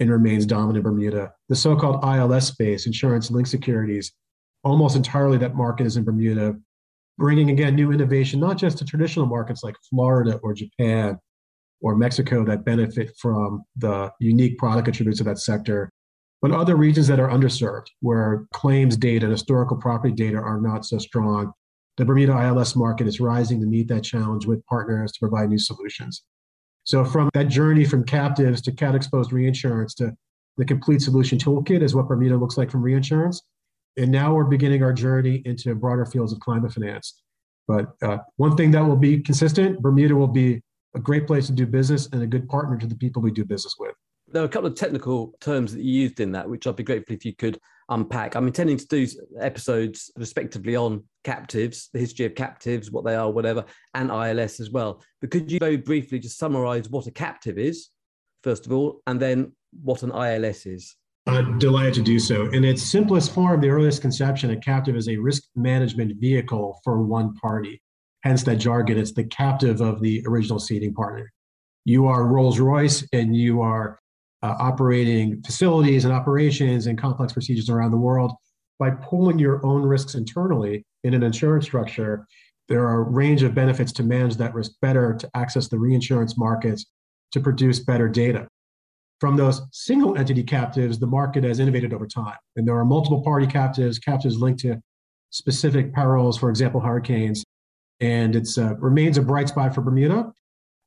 and 0.00 0.10
remains 0.10 0.46
dominant 0.46 0.78
in 0.78 0.82
Bermuda. 0.82 1.32
The 1.48 1.56
so 1.56 1.76
called 1.76 2.04
ILS 2.04 2.46
space, 2.46 2.86
insurance 2.86 3.30
linked 3.30 3.50
securities, 3.50 4.12
almost 4.68 4.96
entirely 4.96 5.38
that 5.38 5.54
market 5.54 5.86
is 5.86 5.96
in 5.96 6.04
Bermuda, 6.04 6.56
bringing 7.16 7.50
again 7.50 7.74
new 7.74 7.92
innovation, 7.92 8.38
not 8.40 8.58
just 8.58 8.78
to 8.78 8.84
traditional 8.84 9.26
markets 9.26 9.62
like 9.62 9.74
Florida 9.90 10.38
or 10.42 10.54
Japan 10.54 11.18
or 11.80 11.96
Mexico 11.96 12.44
that 12.44 12.64
benefit 12.64 13.12
from 13.18 13.62
the 13.76 14.10
unique 14.20 14.58
product 14.58 14.88
attributes 14.88 15.20
of 15.20 15.26
that 15.26 15.38
sector, 15.38 15.90
but 16.42 16.52
other 16.52 16.76
regions 16.76 17.08
that 17.08 17.20
are 17.20 17.28
underserved, 17.28 17.86
where 18.00 18.46
claims 18.52 18.96
data 18.96 19.26
and 19.26 19.32
historical 19.32 19.76
property 19.76 20.14
data 20.14 20.36
are 20.36 20.60
not 20.60 20.84
so 20.84 20.98
strong 20.98 21.52
the 21.98 22.04
Bermuda 22.04 22.32
ILS 22.32 22.76
market 22.76 23.08
is 23.08 23.18
rising 23.18 23.60
to 23.60 23.66
meet 23.66 23.88
that 23.88 24.04
challenge 24.04 24.46
with 24.46 24.64
partners 24.66 25.10
to 25.12 25.18
provide 25.18 25.48
new 25.48 25.58
solutions. 25.58 26.22
So, 26.84 27.04
from 27.04 27.28
that 27.34 27.48
journey 27.48 27.84
from 27.84 28.04
captives 28.04 28.62
to 28.62 28.72
cat 28.72 28.94
exposed 28.94 29.32
reinsurance 29.32 29.94
to 29.96 30.16
the 30.56 30.64
complete 30.64 31.02
solution 31.02 31.38
toolkit 31.38 31.82
is 31.82 31.96
what 31.96 32.06
Bermuda 32.06 32.36
looks 32.36 32.56
like 32.56 32.70
from 32.70 32.82
reinsurance. 32.82 33.42
And 33.98 34.12
now 34.12 34.32
we're 34.32 34.44
beginning 34.44 34.84
our 34.84 34.92
journey 34.92 35.42
into 35.44 35.74
broader 35.74 36.06
fields 36.06 36.32
of 36.32 36.38
climate 36.38 36.72
finance. 36.72 37.20
But 37.66 37.86
uh, 38.00 38.18
one 38.36 38.56
thing 38.56 38.70
that 38.70 38.80
will 38.80 38.96
be 38.96 39.20
consistent 39.20 39.82
Bermuda 39.82 40.14
will 40.14 40.28
be 40.28 40.62
a 40.94 41.00
great 41.00 41.26
place 41.26 41.46
to 41.48 41.52
do 41.52 41.66
business 41.66 42.08
and 42.12 42.22
a 42.22 42.26
good 42.26 42.48
partner 42.48 42.78
to 42.78 42.86
the 42.86 42.94
people 42.94 43.20
we 43.20 43.32
do 43.32 43.44
business 43.44 43.74
with. 43.78 43.94
There 44.28 44.42
are 44.42 44.46
a 44.46 44.48
couple 44.48 44.68
of 44.68 44.76
technical 44.76 45.34
terms 45.40 45.72
that 45.74 45.82
you 45.82 46.02
used 46.02 46.20
in 46.20 46.32
that, 46.32 46.48
which 46.48 46.66
I'd 46.66 46.76
be 46.76 46.82
grateful 46.84 47.16
if 47.16 47.24
you 47.24 47.34
could 47.34 47.58
unpack. 47.88 48.36
I'm 48.36 48.46
intending 48.46 48.76
to 48.76 48.86
do 48.86 49.06
episodes 49.40 50.12
respectively 50.16 50.76
on 50.76 51.04
captives, 51.24 51.88
the 51.92 51.98
history 51.98 52.26
of 52.26 52.34
captives, 52.34 52.90
what 52.90 53.04
they 53.04 53.16
are, 53.16 53.30
whatever, 53.30 53.64
and 53.94 54.10
ILS 54.10 54.60
as 54.60 54.70
well. 54.70 55.02
But 55.20 55.30
could 55.30 55.50
you 55.50 55.58
very 55.58 55.76
briefly 55.76 56.18
just 56.18 56.38
summarize 56.38 56.88
what 56.88 57.06
a 57.06 57.10
captive 57.10 57.58
is, 57.58 57.88
first 58.42 58.64
of 58.66 58.72
all, 58.72 59.00
and 59.06 59.18
then 59.18 59.52
what 59.82 60.02
an 60.02 60.12
ILS 60.12 60.66
is? 60.66 60.94
I'm 61.28 61.58
delighted 61.58 61.94
to 61.94 62.02
do 62.02 62.18
so. 62.18 62.46
In 62.52 62.64
its 62.64 62.82
simplest 62.82 63.34
form, 63.34 63.60
the 63.60 63.68
earliest 63.68 64.00
conception, 64.00 64.50
a 64.50 64.56
captive 64.56 64.96
is 64.96 65.08
a 65.08 65.18
risk 65.18 65.42
management 65.54 66.18
vehicle 66.18 66.80
for 66.82 67.02
one 67.02 67.34
party. 67.34 67.82
Hence 68.22 68.42
that 68.44 68.56
jargon, 68.56 68.98
it's 68.98 69.12
the 69.12 69.24
captive 69.24 69.82
of 69.82 70.00
the 70.00 70.24
original 70.26 70.58
ceding 70.58 70.94
partner. 70.94 71.30
You 71.84 72.06
are 72.06 72.26
Rolls 72.26 72.58
Royce 72.58 73.06
and 73.12 73.36
you 73.36 73.60
are 73.60 74.00
uh, 74.42 74.54
operating 74.58 75.42
facilities 75.42 76.06
and 76.06 76.14
operations 76.14 76.86
and 76.86 76.98
complex 76.98 77.34
procedures 77.34 77.68
around 77.68 77.90
the 77.90 77.98
world 77.98 78.32
by 78.78 78.90
pooling 78.90 79.38
your 79.38 79.64
own 79.66 79.82
risks 79.82 80.14
internally 80.14 80.84
in 81.04 81.12
an 81.12 81.22
insurance 81.22 81.66
structure 81.66 82.26
there 82.68 82.86
are 82.86 83.00
a 83.00 83.10
range 83.10 83.42
of 83.42 83.54
benefits 83.54 83.92
to 83.92 84.02
manage 84.02 84.36
that 84.36 84.54
risk 84.54 84.72
better 84.82 85.14
to 85.14 85.28
access 85.34 85.68
the 85.68 85.78
reinsurance 85.78 86.38
markets 86.38 86.86
to 87.32 87.40
produce 87.40 87.80
better 87.80 88.08
data 88.08 88.46
from 89.20 89.36
those 89.36 89.62
single 89.72 90.16
entity 90.16 90.42
captives 90.42 90.98
the 90.98 91.06
market 91.06 91.44
has 91.44 91.58
innovated 91.58 91.92
over 91.92 92.06
time 92.06 92.36
and 92.56 92.66
there 92.66 92.76
are 92.76 92.84
multiple 92.84 93.22
party 93.22 93.46
captives 93.46 93.98
captives 93.98 94.36
linked 94.36 94.60
to 94.60 94.80
specific 95.30 95.92
perils 95.92 96.38
for 96.38 96.50
example 96.50 96.80
hurricanes 96.80 97.44
and 98.00 98.36
it 98.36 98.48
uh, 98.58 98.74
remains 98.76 99.18
a 99.18 99.22
bright 99.22 99.48
spot 99.48 99.74
for 99.74 99.80
bermuda 99.80 100.32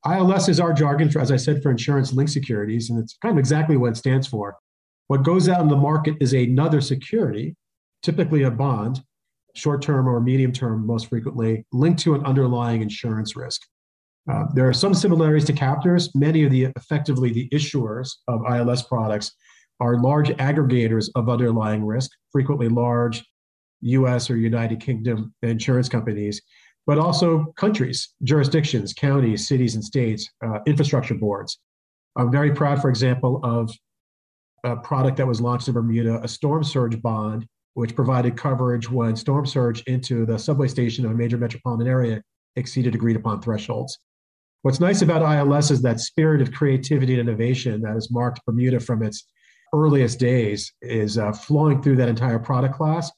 ILS 0.05 0.49
is 0.49 0.59
our 0.59 0.73
jargon 0.73 1.09
for, 1.09 1.19
as 1.19 1.31
I 1.31 1.37
said, 1.37 1.61
for 1.61 1.69
insurance 1.69 2.11
linked 2.11 2.31
securities, 2.31 2.89
and 2.89 2.99
it's 2.99 3.17
kind 3.21 3.33
of 3.33 3.39
exactly 3.39 3.77
what 3.77 3.91
it 3.91 3.97
stands 3.97 4.27
for. 4.27 4.57
What 5.07 5.23
goes 5.23 5.47
out 5.47 5.61
in 5.61 5.67
the 5.67 5.75
market 5.75 6.15
is 6.19 6.33
another 6.33 6.81
security, 6.81 7.55
typically 8.01 8.43
a 8.43 8.51
bond, 8.51 9.01
short 9.55 9.81
term 9.81 10.07
or 10.07 10.19
medium 10.19 10.51
term, 10.51 10.87
most 10.87 11.09
frequently, 11.09 11.65
linked 11.71 11.99
to 11.99 12.15
an 12.15 12.25
underlying 12.25 12.81
insurance 12.81 13.35
risk. 13.35 13.61
Uh, 14.29 14.45
there 14.53 14.67
are 14.67 14.73
some 14.73 14.93
similarities 14.93 15.45
to 15.45 15.53
captives. 15.53 16.13
Many 16.15 16.43
of 16.43 16.51
the 16.51 16.67
effectively 16.75 17.31
the 17.31 17.49
issuers 17.49 18.09
of 18.27 18.41
ILS 18.49 18.83
products 18.83 19.31
are 19.79 19.99
large 19.99 20.29
aggregators 20.29 21.09
of 21.15 21.29
underlying 21.29 21.83
risk, 21.83 22.11
frequently 22.31 22.69
large 22.69 23.23
US 23.81 24.29
or 24.29 24.37
United 24.37 24.79
Kingdom 24.79 25.33
insurance 25.41 25.89
companies 25.89 26.41
but 26.87 26.97
also 26.97 27.53
countries, 27.57 28.09
jurisdictions, 28.23 28.93
counties, 28.93 29.47
cities, 29.47 29.75
and 29.75 29.83
states, 29.83 30.29
uh, 30.45 30.59
infrastructure 30.65 31.13
boards. 31.13 31.59
I'm 32.15 32.31
very 32.31 32.53
proud, 32.53 32.81
for 32.81 32.89
example, 32.89 33.39
of 33.43 33.71
a 34.63 34.75
product 34.75 35.17
that 35.17 35.27
was 35.27 35.41
launched 35.41 35.67
in 35.67 35.73
Bermuda, 35.73 36.21
a 36.23 36.27
storm 36.27 36.63
surge 36.63 37.01
bond, 37.01 37.47
which 37.73 37.95
provided 37.95 38.35
coverage 38.35 38.89
when 38.89 39.15
storm 39.15 39.45
surge 39.45 39.81
into 39.83 40.25
the 40.25 40.37
subway 40.37 40.67
station 40.67 41.05
of 41.05 41.11
a 41.11 41.15
major 41.15 41.37
metropolitan 41.37 41.87
area 41.87 42.21
exceeded 42.57 42.95
agreed 42.95 43.15
upon 43.15 43.41
thresholds. 43.41 43.97
What's 44.63 44.79
nice 44.79 45.01
about 45.01 45.23
ILS 45.23 45.71
is 45.71 45.81
that 45.81 45.99
spirit 45.99 46.41
of 46.41 46.51
creativity 46.51 47.19
and 47.19 47.27
innovation 47.27 47.81
that 47.81 47.93
has 47.93 48.11
marked 48.11 48.45
Bermuda 48.45 48.79
from 48.79 49.01
its 49.01 49.25
earliest 49.73 50.19
days 50.19 50.71
is 50.81 51.17
uh, 51.17 51.31
flowing 51.31 51.81
through 51.81 51.95
that 51.95 52.09
entire 52.09 52.37
product 52.37 52.75
class. 52.75 53.09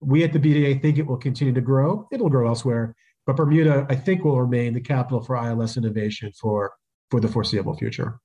We 0.00 0.24
at 0.24 0.32
the 0.32 0.38
BDA 0.38 0.82
think 0.82 0.98
it 0.98 1.06
will 1.06 1.16
continue 1.16 1.54
to 1.54 1.60
grow. 1.60 2.06
It'll 2.12 2.28
grow 2.28 2.48
elsewhere, 2.48 2.94
but 3.26 3.36
Bermuda, 3.36 3.86
I 3.88 3.94
think, 3.94 4.24
will 4.24 4.40
remain 4.40 4.74
the 4.74 4.80
capital 4.80 5.22
for 5.22 5.36
ILS 5.36 5.78
innovation 5.78 6.32
for, 6.38 6.72
for 7.10 7.20
the 7.20 7.28
foreseeable 7.28 7.76
future. 7.76 8.18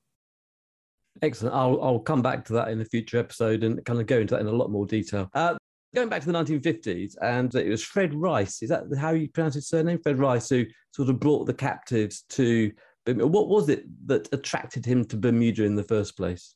Excellent. 1.21 1.55
I'll, 1.55 1.81
I'll 1.81 1.99
come 1.99 2.21
back 2.21 2.43
to 2.45 2.53
that 2.53 2.69
in 2.69 2.81
a 2.81 2.85
future 2.85 3.17
episode 3.17 3.63
and 3.63 3.83
kind 3.85 4.01
of 4.01 4.07
go 4.07 4.19
into 4.19 4.33
that 4.33 4.41
in 4.41 4.47
a 4.47 4.51
lot 4.51 4.69
more 4.69 4.85
detail. 4.85 5.29
Uh, 5.33 5.55
going 5.95 6.09
back 6.09 6.21
to 6.21 6.31
the 6.31 6.37
1950s, 6.37 7.15
and 7.21 7.53
it 7.55 7.69
was 7.69 7.83
Fred 7.83 8.13
Reiss. 8.13 8.61
Is 8.61 8.69
that 8.69 8.83
how 8.99 9.11
you 9.11 9.29
pronounce 9.29 9.55
his 9.55 9.67
surname? 9.67 9.99
Fred 9.99 10.19
Reiss, 10.19 10.49
who 10.49 10.65
sort 10.91 11.09
of 11.09 11.19
brought 11.19 11.45
the 11.45 11.53
captives 11.53 12.23
to. 12.29 12.71
What 13.07 13.49
was 13.49 13.69
it 13.69 13.85
that 14.07 14.27
attracted 14.33 14.85
him 14.85 15.05
to 15.05 15.17
Bermuda 15.17 15.63
in 15.63 15.75
the 15.75 15.83
first 15.83 16.17
place? 16.17 16.55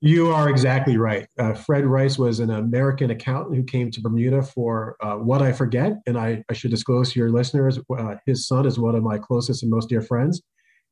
You 0.00 0.28
are 0.28 0.48
exactly 0.48 0.96
right. 0.96 1.26
Uh, 1.38 1.54
Fred 1.54 1.84
Reiss 1.84 2.18
was 2.18 2.40
an 2.40 2.50
American 2.50 3.10
accountant 3.10 3.56
who 3.56 3.64
came 3.64 3.90
to 3.92 4.00
Bermuda 4.00 4.42
for 4.42 4.96
uh, 5.00 5.16
what 5.16 5.42
I 5.42 5.52
forget, 5.52 5.94
and 6.06 6.16
I, 6.16 6.44
I, 6.48 6.52
should 6.52 6.70
disclose 6.70 7.12
to 7.12 7.18
your 7.18 7.30
listeners, 7.30 7.80
uh, 7.96 8.14
his 8.24 8.46
son 8.46 8.64
is 8.66 8.78
one 8.78 8.94
of 8.94 9.02
my 9.02 9.18
closest 9.18 9.62
and 9.64 9.70
most 9.70 9.88
dear 9.88 10.02
friends. 10.02 10.40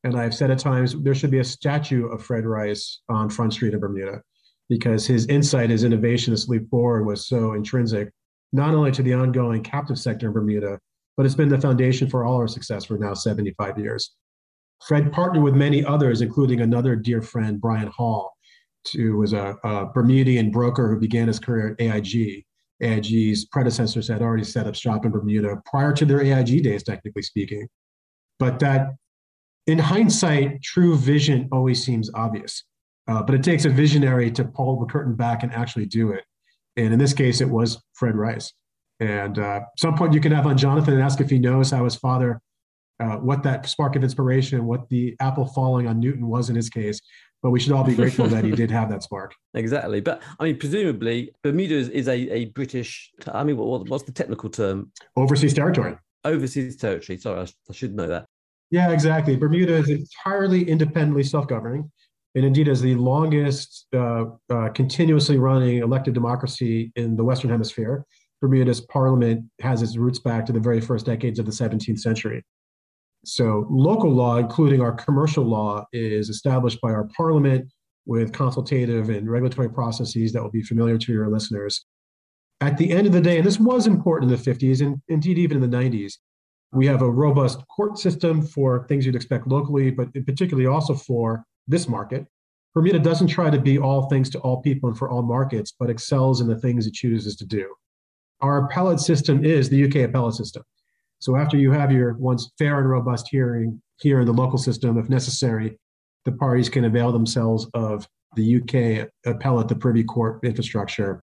And 0.03 0.17
I've 0.17 0.35
said 0.35 0.51
at 0.51 0.59
times 0.59 0.95
there 1.03 1.15
should 1.15 1.31
be 1.31 1.39
a 1.39 1.45
statue 1.45 2.07
of 2.07 2.23
Fred 2.23 2.45
Reiss 2.45 3.01
on 3.09 3.29
Front 3.29 3.53
Street 3.53 3.75
of 3.75 3.81
Bermuda 3.81 4.23
because 4.69 5.07
his 5.07 5.27
insight, 5.27 5.71
his 5.71 5.85
innovation, 5.85 6.33
his 6.33 6.49
leap 6.49 6.69
forward 6.71 7.05
was 7.05 7.29
so 7.29 7.53
intrinsic, 7.53 8.11
not 8.53 8.75
only 8.75 8.93
to 8.93 9.03
the 9.03 9.15
ongoing 9.15 9.63
captive 9.63 9.99
sector 9.99 10.27
in 10.29 10.33
Bermuda, 10.33 10.79
but 11.17 11.25
it's 11.25 11.35
been 11.35 11.49
the 11.49 11.61
foundation 11.61 12.09
for 12.09 12.25
all 12.25 12.37
our 12.37 12.49
success 12.49 12.85
for 12.85 12.99
now 12.99 13.15
75 13.15 13.79
years. 13.79 14.15
Fred 14.87 15.13
partnered 15.13 15.43
with 15.43 15.55
many 15.55 15.85
others, 15.85 16.21
including 16.21 16.61
another 16.61 16.97
dear 16.97 17.23
friend, 17.23 17.61
Brian 17.61 17.89
Hall, 17.89 18.37
who 18.93 19.17
was 19.17 19.33
a, 19.33 19.57
a 19.65 19.87
Bermudian 19.87 20.51
broker 20.51 20.89
who 20.89 21.01
began 21.01 21.29
his 21.29 21.39
career 21.39 21.77
at 21.79 21.81
AIG. 21.81 22.45
AIG's 22.83 23.47
predecessors 23.47 24.07
had 24.07 24.21
already 24.21 24.45
set 24.45 24.67
up 24.67 24.75
shop 24.75 25.07
in 25.07 25.11
Bermuda 25.11 25.63
prior 25.65 25.93
to 25.95 26.05
their 26.05 26.21
AIG 26.21 26.63
days, 26.63 26.83
technically 26.83 27.23
speaking. 27.23 27.67
But 28.39 28.59
that, 28.59 28.89
in 29.67 29.79
hindsight, 29.79 30.63
true 30.63 30.95
vision 30.97 31.49
always 31.51 31.83
seems 31.83 32.11
obvious. 32.15 32.63
Uh, 33.09 33.23
but 33.23 33.35
it 33.35 33.43
takes 33.43 33.65
a 33.65 33.71
visionary 33.71 34.31
to 34.33 34.45
pull 34.45 34.81
the 34.81 34.87
curtain 34.87 35.15
back 35.15 35.43
and 35.43 35.53
actually 35.53 35.87
do 35.87 36.11
it. 36.11 36.25
And 36.77 36.93
in 36.93 36.99
this 36.99 37.13
case, 37.13 37.41
it 37.41 37.49
was 37.49 37.81
Fred 37.95 38.17
Reiss. 38.17 38.53
And 39.01 39.39
uh, 39.39 39.61
some 39.77 39.95
point 39.95 40.13
you 40.13 40.21
can 40.21 40.33
have 40.33 40.47
on 40.47 40.57
Jonathan 40.57 40.95
and 40.95 41.03
ask 41.03 41.21
if 41.21 41.31
he 41.31 41.39
knows 41.39 41.71
how 41.71 41.85
his 41.85 41.97
father, 41.97 42.41
uh, 42.99 43.17
what 43.17 43.43
that 43.43 43.69
spark 43.69 43.95
of 43.97 44.03
inspiration, 44.03 44.67
what 44.67 44.89
the 44.89 45.17
apple 45.21 45.47
falling 45.47 45.87
on 45.87 46.01
Newton 46.01 46.27
was 46.27 46.51
in 46.51 46.57
his 46.57 46.69
case, 46.69 47.01
but 47.43 47.51
we 47.51 47.61
should 47.61 47.73
all 47.73 47.85
be 47.85 47.95
grateful 47.95 48.27
that 48.27 48.45
he 48.45 48.51
did 48.51 48.71
have 48.71 48.89
that 48.91 49.03
spark. 49.03 49.35
Exactly. 49.55 50.01
But 50.03 50.23
I 50.39 50.45
mean, 50.45 50.59
presumably, 50.59 51.31
Bermuda 51.43 51.75
is, 51.75 51.89
is 51.89 52.09
a, 52.09 52.15
a 52.15 52.45
British, 52.47 53.11
I 53.27 53.43
mean, 53.43 53.57
what, 53.57 53.89
what's 53.89 54.05
the 54.05 54.13
technical 54.13 54.51
term? 54.51 54.93
Overseas 55.17 55.55
territory. 55.55 55.97
Overseas 56.25 56.77
territory. 56.77 57.17
Sorry, 57.19 57.41
I, 57.41 57.45
I 57.45 57.73
should 57.73 57.95
know 57.95 58.07
that. 58.07 58.27
Yeah, 58.71 58.91
exactly. 58.91 59.37
Bermuda 59.37 59.77
is 59.77 59.89
entirely 59.89 60.69
independently 60.69 61.23
self 61.23 61.49
governing 61.49 61.91
and 62.37 62.45
indeed 62.45 62.69
is 62.69 62.83
the 62.83 62.95
longest 62.97 63.87
uh, 63.95 64.27
uh, 64.51 64.69
continuously 64.69 65.39
running 65.39 65.79
elected 65.79 66.13
democracy 66.13 66.93
in 66.95 67.17
the 67.17 67.25
Western 67.25 67.51
Hemisphere. 67.51 68.05
Bermuda's 68.43 68.83
parliament 68.83 69.47
has 69.63 69.81
its 69.81 69.97
roots 69.97 70.19
back 70.19 70.45
to 70.45 70.53
the 70.53 70.61
very 70.61 70.81
first 70.83 71.07
decades 71.07 71.39
of 71.39 71.47
the 71.47 71.51
17th 71.51 71.99
century. 71.99 72.45
So, 73.25 73.67
local 73.71 74.13
law, 74.13 74.37
including 74.37 74.83
our 74.83 74.93
commercial 74.93 75.45
law, 75.45 75.87
is 75.95 76.29
established 76.29 76.79
by 76.83 76.91
our 76.91 77.09
parliament 77.17 77.73
with 78.05 78.35
consultative 78.35 79.09
and 79.09 79.29
regulatory 79.29 79.71
processes 79.71 80.33
that 80.33 80.43
will 80.43 80.51
be 80.51 80.63
familiar 80.63 80.99
to 80.99 81.13
your 81.13 81.29
listeners. 81.29 81.87
At 82.61 82.77
the 82.77 82.91
end 82.93 83.07
of 83.07 83.15
the 83.15 83.21
day, 83.21 83.39
and 83.39 83.47
this 83.47 83.59
was 83.59 83.87
important 83.87 84.31
in 84.31 84.37
the 84.37 84.51
50s 84.51 84.85
and 84.85 85.01
indeed 85.09 85.39
even 85.39 85.63
in 85.63 85.71
the 85.71 85.77
90s, 85.77 86.13
we 86.73 86.87
have 86.87 87.01
a 87.01 87.11
robust 87.11 87.61
court 87.75 87.99
system 87.99 88.43
for 88.43 88.87
things 88.87 89.07
you'd 89.07 89.17
expect 89.17 89.47
locally, 89.47 89.91
but 89.91 90.13
particularly 90.27 90.67
also 90.67 90.95
for 90.95 91.43
this 91.69 91.89
market. 91.89 92.27
Bermuda 92.75 92.99
doesn't 92.99 93.29
try 93.29 93.49
to 93.49 93.59
be 93.59 93.79
all 93.79 94.09
things 94.09 94.29
to 94.31 94.39
all 94.41 94.61
people 94.61 94.89
and 94.89 94.99
for 94.99 95.11
all 95.11 95.23
markets, 95.23 95.73
but 95.79 95.89
excels 95.89 96.41
in 96.41 96.47
the 96.47 96.59
things 96.59 96.87
it 96.87 96.93
chooses 96.93 97.37
to 97.37 97.47
do. 97.47 97.75
Our 98.41 98.67
appellate 98.67 99.01
system 99.01 99.45
is 99.45 99.69
the 99.69 99.85
UK 99.85 100.09
appellate 100.09 100.35
system. 100.35 100.63
So 101.19 101.37
after 101.37 101.57
you 101.57 101.71
have 101.73 101.91
your 101.91 102.15
once 102.15 102.51
fair 102.59 102.79
and 102.79 102.89
robust 102.89 103.29
hearing 103.31 103.81
here 104.01 104.21
in 104.21 104.27
the 104.27 104.33
local 104.33 104.59
system, 104.59 104.99
if 104.99 105.09
necessary, 105.09 105.79
the 106.27 106.33
parties 106.33 106.69
can 106.69 106.85
avail 106.85 107.13
themselves 107.13 107.67
of 107.73 108.07
the 108.35 108.57
UK 108.57 109.09
appellate, 109.25 109.65
uh, 109.65 109.69
the 109.69 109.75
Privy 109.75 110.05
Court 110.05 110.41
infrastructure. 110.45 111.23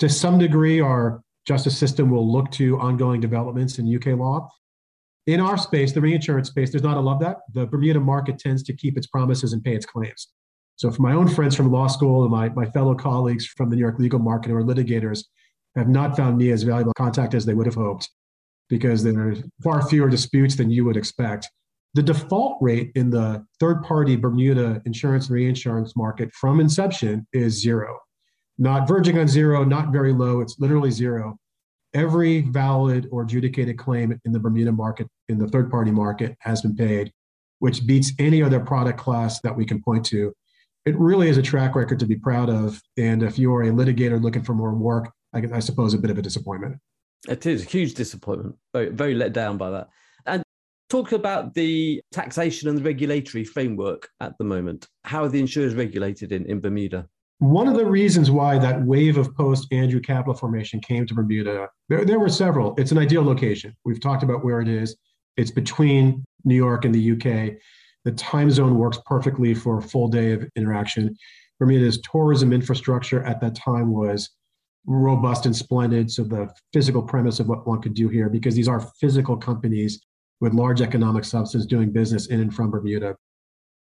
To 0.00 0.08
some 0.08 0.38
degree, 0.38 0.80
our 0.80 1.22
justice 1.46 1.78
system 1.78 2.10
will 2.10 2.30
look 2.30 2.50
to 2.52 2.78
ongoing 2.80 3.20
developments 3.20 3.78
in 3.78 3.94
UK 3.94 4.18
law. 4.18 4.48
In 5.26 5.40
our 5.40 5.56
space, 5.56 5.92
the 5.92 6.00
reinsurance 6.00 6.48
space, 6.48 6.70
there's 6.70 6.82
not 6.82 6.96
a 6.96 7.00
lot 7.00 7.14
of 7.14 7.20
that. 7.20 7.38
The 7.52 7.66
Bermuda 7.66 8.00
market 8.00 8.38
tends 8.38 8.62
to 8.64 8.72
keep 8.72 8.96
its 8.96 9.06
promises 9.06 9.52
and 9.52 9.62
pay 9.62 9.74
its 9.74 9.86
claims. 9.86 10.28
So, 10.76 10.90
for 10.90 11.02
my 11.02 11.12
own 11.12 11.28
friends 11.28 11.54
from 11.54 11.70
law 11.70 11.88
school 11.88 12.22
and 12.22 12.30
my, 12.30 12.48
my 12.50 12.64
fellow 12.64 12.94
colleagues 12.94 13.46
from 13.46 13.68
the 13.68 13.76
New 13.76 13.82
York 13.82 13.98
legal 13.98 14.18
market 14.18 14.48
who 14.48 14.56
are 14.56 14.64
litigators, 14.64 15.24
have 15.76 15.88
not 15.88 16.16
found 16.16 16.36
me 16.36 16.50
as 16.50 16.62
valuable 16.62 16.92
contact 16.96 17.34
as 17.34 17.44
they 17.44 17.54
would 17.54 17.66
have 17.66 17.74
hoped 17.74 18.08
because 18.68 19.02
there 19.02 19.28
are 19.28 19.34
far 19.62 19.86
fewer 19.86 20.08
disputes 20.08 20.56
than 20.56 20.70
you 20.70 20.84
would 20.84 20.96
expect. 20.96 21.48
The 21.94 22.02
default 22.02 22.58
rate 22.60 22.92
in 22.94 23.10
the 23.10 23.44
third 23.58 23.82
party 23.82 24.16
Bermuda 24.16 24.80
insurance 24.86 25.26
and 25.26 25.34
reinsurance 25.34 25.96
market 25.96 26.32
from 26.32 26.60
inception 26.60 27.26
is 27.32 27.60
zero. 27.60 27.98
Not 28.58 28.86
verging 28.86 29.18
on 29.18 29.26
zero, 29.26 29.64
not 29.64 29.92
very 29.92 30.12
low, 30.12 30.40
it's 30.40 30.56
literally 30.60 30.90
zero. 30.90 31.36
Every 31.92 32.42
valid 32.42 33.08
or 33.10 33.22
adjudicated 33.22 33.76
claim 33.76 34.18
in 34.24 34.32
the 34.32 34.38
Bermuda 34.38 34.72
market, 34.72 35.08
in 35.28 35.38
the 35.38 35.48
third 35.48 35.70
party 35.70 35.90
market, 35.90 36.36
has 36.40 36.62
been 36.62 36.76
paid, 36.76 37.12
which 37.58 37.86
beats 37.86 38.12
any 38.18 38.42
other 38.42 38.60
product 38.60 38.98
class 38.98 39.40
that 39.40 39.56
we 39.56 39.64
can 39.64 39.82
point 39.82 40.04
to. 40.06 40.32
It 40.86 40.96
really 40.98 41.28
is 41.28 41.36
a 41.36 41.42
track 41.42 41.74
record 41.74 41.98
to 41.98 42.06
be 42.06 42.16
proud 42.16 42.48
of. 42.48 42.80
And 42.96 43.22
if 43.22 43.38
you 43.38 43.52
are 43.54 43.64
a 43.64 43.70
litigator 43.70 44.22
looking 44.22 44.42
for 44.42 44.54
more 44.54 44.72
work, 44.72 45.10
I, 45.34 45.42
I 45.52 45.58
suppose 45.58 45.92
a 45.92 45.98
bit 45.98 46.10
of 46.10 46.18
a 46.18 46.22
disappointment. 46.22 46.78
It 47.28 47.44
is 47.44 47.62
a 47.66 47.68
huge 47.68 47.94
disappointment. 47.94 48.56
Very, 48.72 48.88
very 48.90 49.14
let 49.14 49.32
down 49.32 49.58
by 49.58 49.70
that. 49.70 49.88
And 50.26 50.42
talk 50.88 51.12
about 51.12 51.54
the 51.54 52.00
taxation 52.12 52.68
and 52.68 52.78
the 52.78 52.82
regulatory 52.82 53.44
framework 53.44 54.08
at 54.20 54.38
the 54.38 54.44
moment. 54.44 54.86
How 55.04 55.24
are 55.24 55.28
the 55.28 55.40
insurers 55.40 55.74
regulated 55.74 56.32
in, 56.32 56.46
in 56.46 56.60
Bermuda? 56.60 57.08
One 57.40 57.68
of 57.68 57.74
the 57.74 57.86
reasons 57.86 58.30
why 58.30 58.58
that 58.58 58.84
wave 58.84 59.16
of 59.16 59.34
post 59.34 59.66
Andrew 59.72 59.98
capital 59.98 60.34
formation 60.34 60.78
came 60.78 61.06
to 61.06 61.14
Bermuda, 61.14 61.70
there, 61.88 62.04
there 62.04 62.18
were 62.18 62.28
several. 62.28 62.74
It's 62.76 62.92
an 62.92 62.98
ideal 62.98 63.24
location. 63.24 63.74
We've 63.82 64.00
talked 64.00 64.22
about 64.22 64.44
where 64.44 64.60
it 64.60 64.68
is. 64.68 64.94
It's 65.38 65.50
between 65.50 66.22
New 66.44 66.54
York 66.54 66.84
and 66.84 66.94
the 66.94 67.12
UK. 67.12 67.56
The 68.04 68.12
time 68.12 68.50
zone 68.50 68.76
works 68.76 68.98
perfectly 69.06 69.54
for 69.54 69.78
a 69.78 69.82
full 69.82 70.08
day 70.08 70.32
of 70.32 70.46
interaction. 70.54 71.16
Bermuda's 71.58 72.02
tourism 72.02 72.52
infrastructure 72.52 73.22
at 73.22 73.40
that 73.40 73.54
time 73.54 73.90
was 73.90 74.28
robust 74.84 75.46
and 75.46 75.56
splendid. 75.56 76.10
So 76.10 76.24
the 76.24 76.52
physical 76.74 77.02
premise 77.02 77.40
of 77.40 77.48
what 77.48 77.66
one 77.66 77.80
could 77.80 77.94
do 77.94 78.08
here, 78.08 78.28
because 78.28 78.54
these 78.54 78.68
are 78.68 78.80
physical 79.00 79.38
companies 79.38 80.04
with 80.42 80.52
large 80.52 80.82
economic 80.82 81.24
substance 81.24 81.64
doing 81.64 81.90
business 81.90 82.26
in 82.26 82.40
and 82.40 82.54
from 82.54 82.70
Bermuda. 82.70 83.16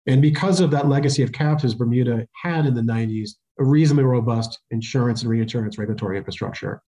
And 0.06 0.20
because 0.20 0.58
of 0.58 0.72
that 0.72 0.88
legacy 0.88 1.22
of 1.22 1.30
captives, 1.30 1.74
Bermuda 1.74 2.26
had 2.42 2.66
in 2.66 2.74
the 2.74 2.82
90s 2.82 3.30
a 3.58 3.64
reasonably 3.64 4.04
robust 4.04 4.58
insurance 4.70 5.22
and 5.22 5.30
reinsurance 5.30 5.78
regulatory 5.78 6.18
infrastructure. 6.18 6.82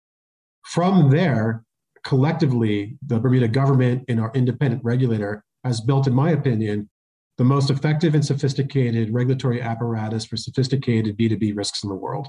From 0.66 1.10
there, 1.10 1.64
collectively, 2.04 2.98
the 3.06 3.20
Bermuda 3.20 3.48
government 3.48 4.06
and 4.08 4.20
our 4.20 4.32
independent 4.34 4.84
regulator 4.84 5.44
has 5.64 5.82
built, 5.82 6.08
in 6.08 6.14
my 6.14 6.32
opinion, 6.32 6.90
the 7.38 7.44
most 7.44 7.70
effective 7.70 8.16
and 8.16 8.24
sophisticated 8.24 9.14
regulatory 9.14 9.62
apparatus 9.62 10.26
for 10.26 10.38
sophisticated 10.38 11.18
B2B 11.18 11.56
risks 11.56 11.84
in 11.84 11.90
the 11.90 11.96
world 11.96 12.28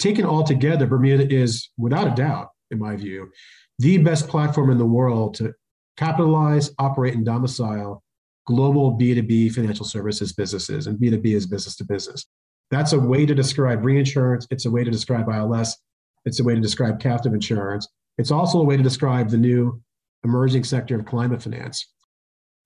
taken 0.00 0.24
all 0.24 0.42
together, 0.42 0.86
Bermuda 0.86 1.32
is, 1.32 1.70
without 1.78 2.08
a 2.08 2.14
doubt, 2.14 2.48
in 2.70 2.78
my 2.78 2.96
view, 2.96 3.30
the 3.78 3.98
best 3.98 4.28
platform 4.28 4.70
in 4.70 4.78
the 4.78 4.84
world 4.84 5.34
to 5.34 5.52
capitalize, 5.96 6.70
operate, 6.78 7.14
and 7.14 7.24
domicile 7.24 8.02
global 8.46 8.98
B2B 8.98 9.52
financial 9.52 9.84
services 9.84 10.32
businesses. 10.32 10.86
And 10.86 10.98
B2B 10.98 11.26
is 11.26 11.46
business 11.46 11.76
to 11.76 11.84
business. 11.84 12.26
That's 12.70 12.92
a 12.92 12.98
way 12.98 13.26
to 13.26 13.34
describe 13.34 13.84
reinsurance. 13.84 14.46
It's 14.50 14.66
a 14.66 14.70
way 14.70 14.84
to 14.84 14.90
describe 14.90 15.28
ILS. 15.28 15.76
It's 16.24 16.40
a 16.40 16.44
way 16.44 16.54
to 16.54 16.60
describe 16.60 17.00
captive 17.00 17.34
insurance. 17.34 17.88
It's 18.18 18.30
also 18.30 18.60
a 18.60 18.64
way 18.64 18.76
to 18.76 18.82
describe 18.82 19.30
the 19.30 19.38
new 19.38 19.80
emerging 20.24 20.64
sector 20.64 20.98
of 20.98 21.06
climate 21.06 21.42
finance. 21.42 21.86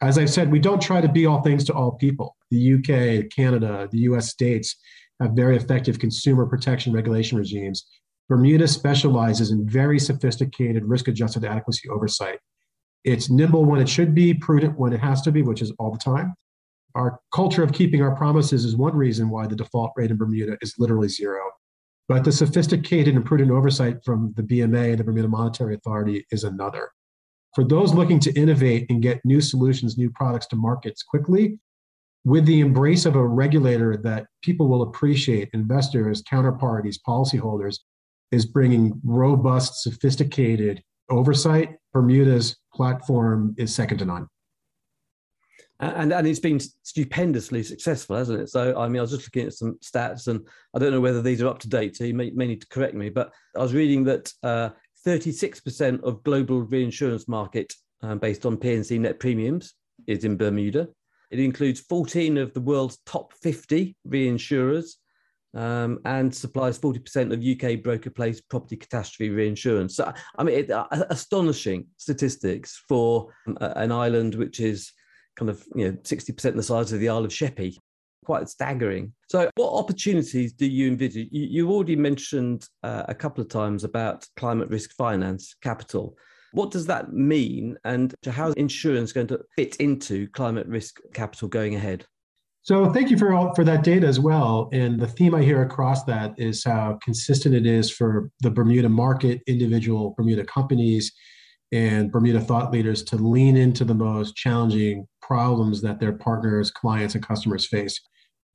As 0.00 0.18
I 0.18 0.24
said, 0.24 0.50
we 0.50 0.58
don't 0.58 0.82
try 0.82 1.00
to 1.00 1.08
be 1.08 1.24
all 1.24 1.40
things 1.42 1.64
to 1.64 1.72
all 1.72 1.92
people. 1.92 2.36
The 2.50 2.74
UK, 2.74 3.30
Canada, 3.30 3.88
the 3.90 3.98
US 4.00 4.28
states 4.28 4.76
have 5.20 5.32
very 5.32 5.56
effective 5.56 5.98
consumer 5.98 6.46
protection 6.46 6.92
regulation 6.92 7.38
regimes. 7.38 7.86
Bermuda 8.28 8.66
specializes 8.66 9.50
in 9.50 9.68
very 9.68 9.98
sophisticated 9.98 10.84
risk 10.84 11.08
adjusted 11.08 11.44
adequacy 11.44 11.88
oversight. 11.88 12.38
It's 13.04 13.30
nimble 13.30 13.64
when 13.64 13.80
it 13.80 13.88
should 13.88 14.14
be, 14.14 14.34
prudent 14.34 14.78
when 14.78 14.92
it 14.92 15.00
has 15.00 15.22
to 15.22 15.32
be, 15.32 15.42
which 15.42 15.62
is 15.62 15.72
all 15.78 15.92
the 15.92 15.98
time. 15.98 16.34
Our 16.94 17.18
culture 17.32 17.62
of 17.62 17.72
keeping 17.72 18.02
our 18.02 18.14
promises 18.14 18.64
is 18.64 18.76
one 18.76 18.94
reason 18.94 19.28
why 19.28 19.46
the 19.46 19.56
default 19.56 19.92
rate 19.96 20.10
in 20.10 20.16
Bermuda 20.16 20.56
is 20.60 20.74
literally 20.78 21.08
zero. 21.08 21.40
But 22.08 22.24
the 22.24 22.32
sophisticated 22.32 23.14
and 23.16 23.24
prudent 23.24 23.50
oversight 23.50 24.04
from 24.04 24.32
the 24.36 24.42
BMA, 24.42 24.90
and 24.90 24.98
the 24.98 25.04
Bermuda 25.04 25.28
Monetary 25.28 25.74
Authority, 25.74 26.24
is 26.30 26.44
another. 26.44 26.90
For 27.54 27.64
those 27.64 27.94
looking 27.94 28.20
to 28.20 28.32
innovate 28.38 28.86
and 28.90 29.02
get 29.02 29.20
new 29.24 29.40
solutions, 29.40 29.96
new 29.96 30.10
products 30.10 30.46
to 30.48 30.56
markets 30.56 31.02
quickly, 31.02 31.58
with 32.24 32.46
the 32.46 32.60
embrace 32.60 33.06
of 33.06 33.16
a 33.16 33.26
regulator 33.26 33.96
that 33.98 34.26
people 34.42 34.68
will 34.68 34.82
appreciate, 34.82 35.50
investors, 35.52 36.22
counterparties, 36.22 36.96
policyholders, 37.06 37.78
is 38.32 38.46
bringing 38.46 39.00
robust, 39.04 39.82
sophisticated 39.82 40.82
oversight. 41.10 41.76
Bermuda's 41.92 42.56
platform 42.72 43.54
is 43.58 43.74
second 43.74 43.98
to 43.98 44.04
none. 44.04 44.26
And, 45.80 46.12
and 46.12 46.26
it's 46.26 46.40
been 46.40 46.60
stupendously 46.60 47.62
successful, 47.64 48.16
hasn't 48.16 48.40
it? 48.40 48.48
So, 48.48 48.78
I 48.78 48.86
mean, 48.88 48.98
I 48.98 49.02
was 49.02 49.10
just 49.10 49.26
looking 49.26 49.48
at 49.48 49.54
some 49.54 49.76
stats, 49.84 50.28
and 50.28 50.46
I 50.74 50.78
don't 50.78 50.92
know 50.92 51.00
whether 51.00 51.20
these 51.20 51.42
are 51.42 51.48
up 51.48 51.58
to 51.60 51.68
date, 51.68 51.96
so 51.96 52.04
you 52.04 52.14
may, 52.14 52.30
may 52.30 52.46
need 52.46 52.60
to 52.60 52.68
correct 52.68 52.94
me, 52.94 53.08
but 53.08 53.32
I 53.56 53.60
was 53.60 53.74
reading 53.74 54.04
that 54.04 54.32
uh, 54.42 54.70
36% 55.06 56.02
of 56.02 56.22
global 56.22 56.62
reinsurance 56.62 57.26
market 57.26 57.72
um, 58.02 58.18
based 58.18 58.46
on 58.46 58.56
P&C 58.56 58.98
net 58.98 59.18
premiums 59.18 59.74
is 60.06 60.24
in 60.24 60.36
Bermuda. 60.36 60.88
It 61.30 61.40
includes 61.40 61.80
14 61.80 62.38
of 62.38 62.54
the 62.54 62.60
world's 62.60 62.98
top 63.04 63.32
50 63.42 63.96
reinsurers 64.08 64.92
um, 65.54 65.98
and 66.04 66.34
supplies 66.34 66.78
40% 66.78 67.32
of 67.32 67.76
UK 67.76 67.82
broker 67.82 68.10
placed 68.10 68.48
property 68.48 68.76
catastrophe 68.76 69.30
reinsurance. 69.30 69.96
So, 69.96 70.12
I 70.38 70.44
mean, 70.44 70.58
it, 70.58 70.70
uh, 70.70 70.86
astonishing 71.10 71.86
statistics 71.96 72.82
for 72.88 73.32
um, 73.46 73.56
an 73.60 73.92
island 73.92 74.34
which 74.34 74.60
is 74.60 74.92
kind 75.36 75.50
of 75.50 75.64
you 75.74 75.86
know 75.86 75.96
60% 75.98 76.54
the 76.54 76.62
size 76.62 76.92
of 76.92 77.00
the 77.00 77.08
Isle 77.08 77.24
of 77.24 77.32
Sheppey. 77.32 77.78
Quite 78.24 78.48
staggering. 78.48 79.12
So, 79.28 79.50
what 79.56 79.72
opportunities 79.72 80.54
do 80.54 80.66
you 80.66 80.88
envisage? 80.88 81.28
You, 81.30 81.46
you 81.50 81.70
already 81.70 81.96
mentioned 81.96 82.66
uh, 82.82 83.04
a 83.06 83.14
couple 83.14 83.42
of 83.42 83.50
times 83.50 83.84
about 83.84 84.26
climate 84.36 84.70
risk 84.70 84.94
finance 84.94 85.54
capital. 85.62 86.16
What 86.52 86.70
does 86.70 86.86
that 86.86 87.12
mean? 87.12 87.76
And 87.84 88.14
how 88.26 88.48
is 88.48 88.54
insurance 88.54 89.12
going 89.12 89.26
to 89.26 89.40
fit 89.56 89.76
into 89.76 90.28
climate 90.28 90.66
risk 90.68 91.00
capital 91.12 91.48
going 91.48 91.74
ahead? 91.74 92.06
So 92.64 92.90
thank 92.90 93.10
you 93.10 93.18
for 93.18 93.34
all, 93.34 93.54
for 93.54 93.62
that 93.64 93.84
data 93.84 94.06
as 94.06 94.18
well. 94.18 94.70
And 94.72 94.98
the 94.98 95.06
theme 95.06 95.34
I 95.34 95.42
hear 95.42 95.62
across 95.62 96.04
that 96.04 96.32
is 96.38 96.64
how 96.64 96.98
consistent 97.02 97.54
it 97.54 97.66
is 97.66 97.90
for 97.90 98.30
the 98.40 98.50
Bermuda 98.50 98.88
market, 98.88 99.42
individual 99.46 100.14
Bermuda 100.16 100.44
companies, 100.44 101.12
and 101.72 102.12
Bermuda 102.12 102.40
thought 102.40 102.72
leaders 102.72 103.02
to 103.04 103.16
lean 103.16 103.56
into 103.56 103.84
the 103.84 103.94
most 103.94 104.36
challenging 104.36 105.06
problems 105.22 105.80
that 105.82 106.00
their 106.00 106.12
partners, 106.12 106.70
clients, 106.70 107.14
and 107.14 107.26
customers 107.26 107.66
face 107.66 108.00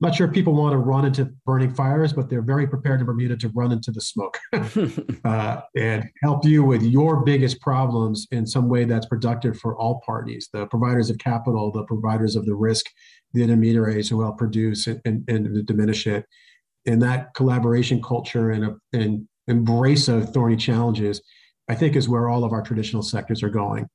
I'm 0.01 0.07
not 0.07 0.15
sure 0.15 0.27
if 0.27 0.33
people 0.33 0.53
want 0.53 0.71
to 0.71 0.77
run 0.77 1.03
into 1.03 1.25
burning 1.45 1.73
fires, 1.73 2.13
but 2.13 2.29
they're 2.29 2.41
very 2.41 2.65
prepared 2.65 3.01
in 3.01 3.05
Bermuda 3.05 3.35
to 3.35 3.49
run 3.49 3.73
into 3.73 3.91
the 3.91 3.99
smoke 3.99 4.37
uh, 5.25 5.61
and 5.75 6.09
help 6.23 6.45
you 6.45 6.63
with 6.63 6.83
your 6.83 7.21
biggest 7.25 7.59
problems 7.59 8.25
in 8.31 8.47
some 8.47 8.69
way 8.69 8.85
that's 8.85 9.07
productive 9.07 9.59
for 9.59 9.75
all 9.75 10.01
parties 10.05 10.47
the 10.53 10.67
providers 10.67 11.09
of 11.09 11.17
capital, 11.17 11.69
the 11.73 11.83
providers 11.83 12.37
of 12.37 12.45
the 12.45 12.55
risk, 12.55 12.85
the 13.33 13.43
intermediaries 13.43 14.07
who 14.07 14.21
help 14.21 14.37
produce 14.37 14.87
and, 14.87 15.01
and, 15.05 15.27
and 15.27 15.65
diminish 15.65 16.07
it. 16.07 16.25
And 16.85 17.01
that 17.01 17.33
collaboration 17.33 18.01
culture 18.01 18.51
and, 18.51 18.77
and 18.93 19.27
embrace 19.49 20.07
of 20.07 20.31
thorny 20.31 20.55
challenges, 20.55 21.21
I 21.69 21.75
think, 21.75 21.95
is 21.95 22.09
where 22.09 22.29
all 22.29 22.43
of 22.43 22.51
our 22.51 22.63
traditional 22.63 23.03
sectors 23.03 23.43
are 23.43 23.49
going. 23.49 23.87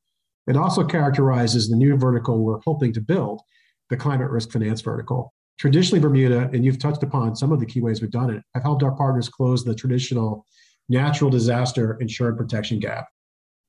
It 0.47 0.57
also 0.57 0.85
characterizes 0.85 1.69
the 1.69 1.77
new 1.77 1.97
vertical 1.97 2.39
we're 2.39 2.61
hoping 2.65 2.93
to 2.93 3.01
build, 3.01 3.43
the 3.91 3.97
climate 3.97 4.31
risk 4.31 4.53
finance 4.53 4.81
vertical. 4.81 5.33
Traditionally, 5.59 6.01
Bermuda, 6.01 6.51
and 6.53 6.65
you've 6.65 6.79
touched 6.79 7.03
upon 7.03 7.37
some 7.37 7.53
of 7.53 7.61
the 7.61 7.67
key 7.67 7.81
ways 7.81 8.01
we've 8.01 8.11
done 8.11 8.31
it, 8.31 8.43
have 8.55 8.63
helped 8.63 8.83
our 8.83 8.95
partners 8.95 9.29
close 9.29 9.65
the 9.65 9.75
traditional 9.75 10.47
natural 10.89 11.31
disaster 11.31 11.97
insured 12.01 12.37
protection 12.37 12.79
gap. 12.79 13.07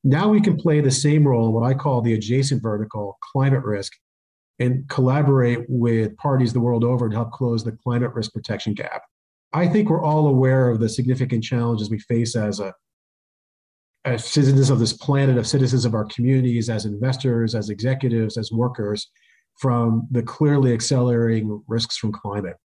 Now 0.04 0.30
we 0.30 0.42
can 0.42 0.58
play 0.58 0.82
the 0.82 0.92
same 0.92 1.28
role 1.28 1.48
in 1.48 1.54
what 1.54 1.64
I 1.64 1.74
call 1.74 2.02
the 2.02 2.14
adjacent 2.14 2.62
vertical, 2.62 3.18
climate 3.32 3.64
risk, 3.64 3.94
and 4.60 4.88
collaborate 4.88 5.66
with 5.68 6.16
parties 6.18 6.54
the 6.54 6.60
world 6.60 6.84
over 6.84 7.10
to 7.10 7.16
help 7.16 7.32
close 7.32 7.64
the 7.64 7.72
climate 7.72 8.14
risk 8.14 8.34
protection 8.34 8.74
gap. 8.74 9.04
I 9.54 9.68
think 9.68 9.90
we're 9.90 10.04
all 10.04 10.28
aware 10.28 10.70
of 10.70 10.80
the 10.80 10.90
significant 10.90 11.44
challenges 11.44 11.90
we 11.90 12.00
face 12.00 12.36
as 12.36 12.60
a 12.60 12.74
as 14.06 14.24
citizens 14.24 14.70
of 14.70 14.80
this 14.80 14.94
planet, 14.94 15.38
of 15.38 15.48
citizens 15.48 15.84
of 15.84 15.96
our 15.96 16.06
communities, 16.06 16.70
as 16.70 16.86
investors, 16.86 17.56
as 17.56 17.70
executives, 17.70 18.38
as 18.38 18.52
workers, 18.52 19.10
from 19.60 20.08
the 20.12 20.22
clearly 20.22 20.74
accelerating 20.74 21.62
risks 21.68 21.98
from 21.98 22.12
climate. 22.12 22.58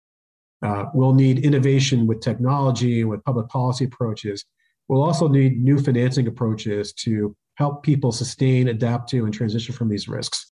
Uh, 0.62 0.86
we'll 0.94 1.14
need 1.14 1.38
innovation 1.44 2.06
with 2.06 2.20
technology 2.20 3.02
and 3.02 3.10
with 3.10 3.22
public 3.24 3.48
policy 3.48 3.84
approaches. 3.84 4.44
We'll 4.88 5.02
also 5.02 5.28
need 5.28 5.62
new 5.62 5.78
financing 5.78 6.26
approaches 6.26 6.92
to 6.94 7.36
help 7.54 7.82
people 7.82 8.10
sustain, 8.10 8.68
adapt 8.68 9.08
to, 9.10 9.24
and 9.24 9.32
transition 9.32 9.74
from 9.74 9.88
these 9.88 10.08
risks. 10.08 10.50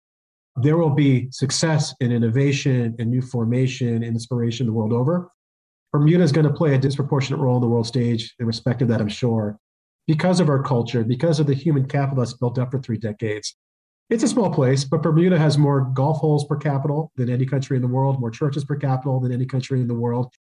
There 0.57 0.77
will 0.77 0.91
be 0.91 1.29
success 1.33 1.95
in 2.01 2.13
innovation 2.13 2.95
and 2.99 3.11
new 3.11 3.23
formation 3.23 3.89
and 3.89 4.05
inspiration 4.05 4.67
the 4.67 4.73
world 4.73 4.93
over. 4.93 5.31
Bermuda 5.93 6.23
is 6.23 6.33
going 6.33 6.47
to 6.47 6.53
play 6.53 6.75
a 6.75 6.79
disproportionate 6.79 7.41
role 7.41 7.57
on 7.57 7.61
the 7.61 7.69
world 7.69 7.87
stage 7.87 8.35
in 8.39 8.47
respect 8.47 8.83
of 8.83 8.89
that, 8.89 9.01
I'm 9.01 9.09
sure, 9.09 9.59
because 10.07 10.41
of 10.41 10.49
our 10.49 10.63
culture, 10.63 11.05
because 11.05 11.41
of 11.41 11.47
the 11.47 11.55
human 11.55 11.87
capital 11.87 12.23
that's 12.23 12.35
built 12.35 12.59
up 12.59 12.71
for 12.71 12.79
three 12.79 12.99
decades. 12.99 13.57
It's 14.09 14.23
a 14.23 14.29
small 14.29 14.53
place, 14.53 14.85
but 14.85 15.03
Bermuda 15.03 15.37
has 15.37 15.59
more 15.59 15.91
golf 15.93 16.19
holes 16.19 16.45
per 16.45 16.57
capita 16.57 17.07
than 17.17 17.29
any 17.29 17.45
country 17.45 17.77
in 17.77 17.83
the 17.83 17.89
world, 17.89 18.21
more 18.21 18.31
churches 18.31 18.65
per 18.65 18.77
capita 18.77 19.19
than 19.21 19.33
any 19.33 19.47
country 19.47 19.81
in 19.81 19.89
the 19.89 19.95
world. 19.95 20.33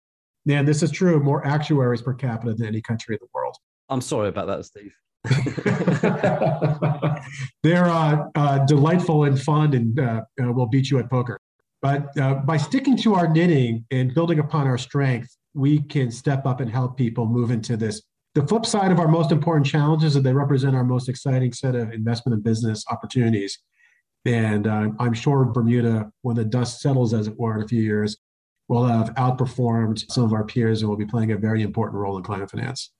And 0.46 0.68
this 0.68 0.82
is 0.82 0.90
true, 0.90 1.18
more 1.20 1.46
actuaries 1.46 2.02
per 2.02 2.12
capita 2.12 2.52
than 2.52 2.66
any 2.66 2.82
country 2.82 3.14
in 3.14 3.20
the 3.22 3.28
world. 3.32 3.56
I'm 3.88 4.02
sorry 4.02 4.28
about 4.28 4.48
that, 4.48 4.66
Steve. 4.66 4.94
They're 7.62 7.86
uh, 7.86 8.26
uh, 8.34 8.58
delightful 8.66 9.24
and 9.24 9.40
fun 9.40 9.72
and 9.72 9.98
uh, 9.98 10.20
uh 10.42 10.52
will 10.52 10.66
beat 10.66 10.90
you 10.90 10.98
at 10.98 11.08
poker. 11.08 11.40
But 11.80 12.14
uh, 12.18 12.34
by 12.34 12.58
sticking 12.58 12.98
to 12.98 13.14
our 13.14 13.28
knitting 13.28 13.86
and 13.90 14.12
building 14.12 14.38
upon 14.38 14.66
our 14.66 14.76
strength, 14.76 15.34
we 15.54 15.80
can 15.80 16.10
step 16.10 16.44
up 16.44 16.60
and 16.60 16.70
help 16.70 16.98
people 16.98 17.24
move 17.26 17.50
into 17.50 17.78
this 17.78 18.02
the 18.34 18.46
flip 18.46 18.66
side 18.66 18.90
of 18.90 18.98
our 18.98 19.08
most 19.08 19.30
important 19.30 19.66
challenges 19.66 20.08
is 20.08 20.14
that 20.14 20.22
they 20.22 20.32
represent 20.32 20.74
our 20.74 20.84
most 20.84 21.08
exciting 21.08 21.52
set 21.52 21.74
of 21.76 21.92
investment 21.92 22.34
and 22.34 22.42
business 22.42 22.84
opportunities. 22.90 23.58
And 24.24 24.66
uh, 24.66 24.90
I'm 24.98 25.14
sure 25.14 25.44
Bermuda, 25.44 26.10
when 26.22 26.34
the 26.34 26.44
dust 26.44 26.80
settles, 26.80 27.14
as 27.14 27.28
it 27.28 27.38
were, 27.38 27.56
in 27.56 27.62
a 27.62 27.68
few 27.68 27.82
years, 27.82 28.16
will 28.68 28.84
have 28.84 29.14
outperformed 29.14 30.10
some 30.10 30.24
of 30.24 30.32
our 30.32 30.44
peers 30.44 30.80
and 30.80 30.88
will 30.88 30.96
be 30.96 31.06
playing 31.06 31.32
a 31.32 31.36
very 31.36 31.62
important 31.62 32.00
role 32.00 32.16
in 32.16 32.24
climate 32.24 32.50
finance. 32.50 32.90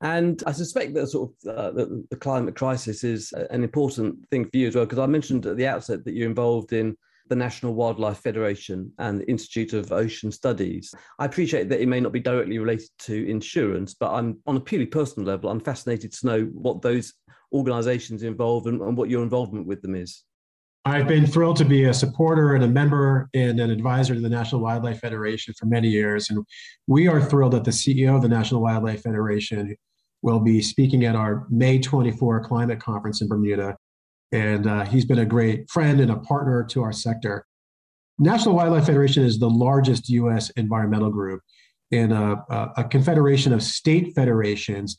And 0.00 0.42
I 0.46 0.52
suspect 0.52 0.94
that 0.94 1.08
sort 1.08 1.30
of 1.46 1.56
uh, 1.56 1.70
the, 1.70 2.04
the, 2.10 2.16
climate 2.16 2.54
crisis 2.54 3.02
is 3.02 3.32
an 3.32 3.64
important 3.64 4.28
thing 4.30 4.44
for 4.44 4.56
you 4.56 4.68
as 4.68 4.74
well, 4.74 4.84
because 4.84 4.98
I 4.98 5.06
mentioned 5.06 5.46
at 5.46 5.56
the 5.56 5.66
outset 5.66 6.04
that 6.04 6.12
you're 6.12 6.28
involved 6.28 6.72
in 6.72 6.96
the 7.28 7.36
National 7.36 7.74
Wildlife 7.74 8.18
Federation 8.18 8.92
and 8.98 9.20
the 9.20 9.28
Institute 9.30 9.72
of 9.72 9.92
Ocean 9.92 10.30
Studies. 10.30 10.92
I 11.18 11.24
appreciate 11.24 11.68
that 11.68 11.80
it 11.80 11.88
may 11.88 12.00
not 12.00 12.12
be 12.12 12.20
directly 12.20 12.58
related 12.58 12.88
to 13.00 13.28
insurance, 13.28 13.94
but 13.94 14.12
I'm 14.12 14.38
on 14.46 14.56
a 14.56 14.60
purely 14.60 14.86
personal 14.86 15.26
level, 15.26 15.50
I'm 15.50 15.60
fascinated 15.60 16.12
to 16.12 16.26
know 16.26 16.40
what 16.52 16.82
those 16.82 17.12
organizations 17.52 18.22
involve 18.22 18.66
and, 18.66 18.80
and 18.80 18.96
what 18.96 19.10
your 19.10 19.22
involvement 19.22 19.66
with 19.66 19.82
them 19.82 19.94
is. 19.94 20.24
I've 20.84 21.08
been 21.08 21.26
thrilled 21.26 21.56
to 21.56 21.64
be 21.64 21.84
a 21.84 21.94
supporter 21.94 22.54
and 22.54 22.62
a 22.62 22.68
member 22.68 23.28
and 23.34 23.58
an 23.58 23.70
advisor 23.70 24.14
to 24.14 24.20
the 24.20 24.28
National 24.28 24.60
Wildlife 24.60 25.00
Federation 25.00 25.52
for 25.58 25.66
many 25.66 25.88
years. 25.88 26.30
And 26.30 26.46
we 26.86 27.08
are 27.08 27.20
thrilled 27.20 27.54
that 27.54 27.64
the 27.64 27.72
CEO 27.72 28.14
of 28.14 28.22
the 28.22 28.28
National 28.28 28.62
Wildlife 28.62 29.02
Federation 29.02 29.74
will 30.22 30.38
be 30.38 30.62
speaking 30.62 31.04
at 31.04 31.16
our 31.16 31.46
May 31.50 31.80
24 31.80 32.44
climate 32.44 32.78
conference 32.78 33.20
in 33.20 33.26
Bermuda 33.26 33.76
and 34.32 34.66
uh, 34.66 34.84
he's 34.84 35.04
been 35.04 35.18
a 35.18 35.26
great 35.26 35.70
friend 35.70 36.00
and 36.00 36.10
a 36.10 36.16
partner 36.16 36.64
to 36.64 36.82
our 36.82 36.92
sector. 36.92 37.46
National 38.18 38.54
Wildlife 38.54 38.86
Federation 38.86 39.24
is 39.24 39.38
the 39.38 39.50
largest 39.50 40.08
U.S. 40.08 40.50
environmental 40.50 41.10
group 41.10 41.42
in 41.90 42.12
a, 42.12 42.36
a, 42.76 42.84
confederation 42.84 43.52
of 43.52 43.62
state 43.62 44.12
federations, 44.14 44.98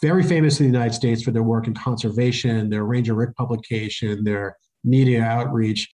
very 0.00 0.22
famous 0.22 0.60
in 0.60 0.66
the 0.66 0.72
United 0.72 0.94
States 0.94 1.22
for 1.22 1.32
their 1.32 1.42
work 1.42 1.66
in 1.66 1.74
conservation, 1.74 2.70
their 2.70 2.84
Ranger 2.84 3.14
Rick 3.14 3.34
publication, 3.34 4.22
their 4.22 4.56
media 4.84 5.22
outreach, 5.22 5.92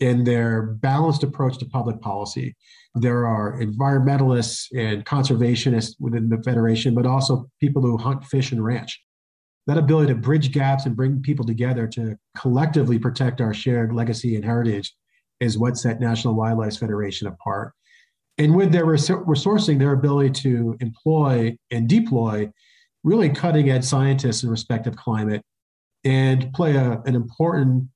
and 0.00 0.26
their 0.26 0.62
balanced 0.62 1.22
approach 1.22 1.58
to 1.58 1.66
public 1.66 2.00
policy. 2.00 2.56
There 2.94 3.26
are 3.26 3.60
environmentalists 3.60 4.66
and 4.76 5.04
conservationists 5.04 5.94
within 6.00 6.28
the 6.28 6.42
federation, 6.42 6.94
but 6.94 7.06
also 7.06 7.46
people 7.60 7.82
who 7.82 7.96
hunt, 7.96 8.24
fish, 8.24 8.52
and 8.52 8.64
ranch 8.64 9.00
that 9.66 9.78
ability 9.78 10.12
to 10.12 10.18
bridge 10.18 10.52
gaps 10.52 10.86
and 10.86 10.96
bring 10.96 11.20
people 11.20 11.44
together 11.44 11.86
to 11.88 12.16
collectively 12.36 12.98
protect 12.98 13.40
our 13.40 13.52
shared 13.52 13.92
legacy 13.92 14.36
and 14.36 14.44
heritage 14.44 14.94
is 15.40 15.58
what 15.58 15.76
set 15.76 16.00
National 16.00 16.34
Wildlife 16.34 16.78
Federation 16.78 17.26
apart. 17.26 17.72
And 18.38 18.54
with 18.54 18.70
their 18.70 18.86
resourcing, 18.86 19.78
their 19.78 19.92
ability 19.92 20.30
to 20.42 20.76
employ 20.80 21.56
and 21.70 21.88
deploy 21.88 22.50
really 23.02 23.30
cutting 23.30 23.70
edge 23.70 23.84
scientists 23.84 24.42
in 24.42 24.50
respect 24.50 24.86
of 24.86 24.96
climate 24.96 25.42
and 26.04 26.52
play 26.52 26.76
a, 26.76 27.00
an 27.06 27.14
important, 27.14 27.88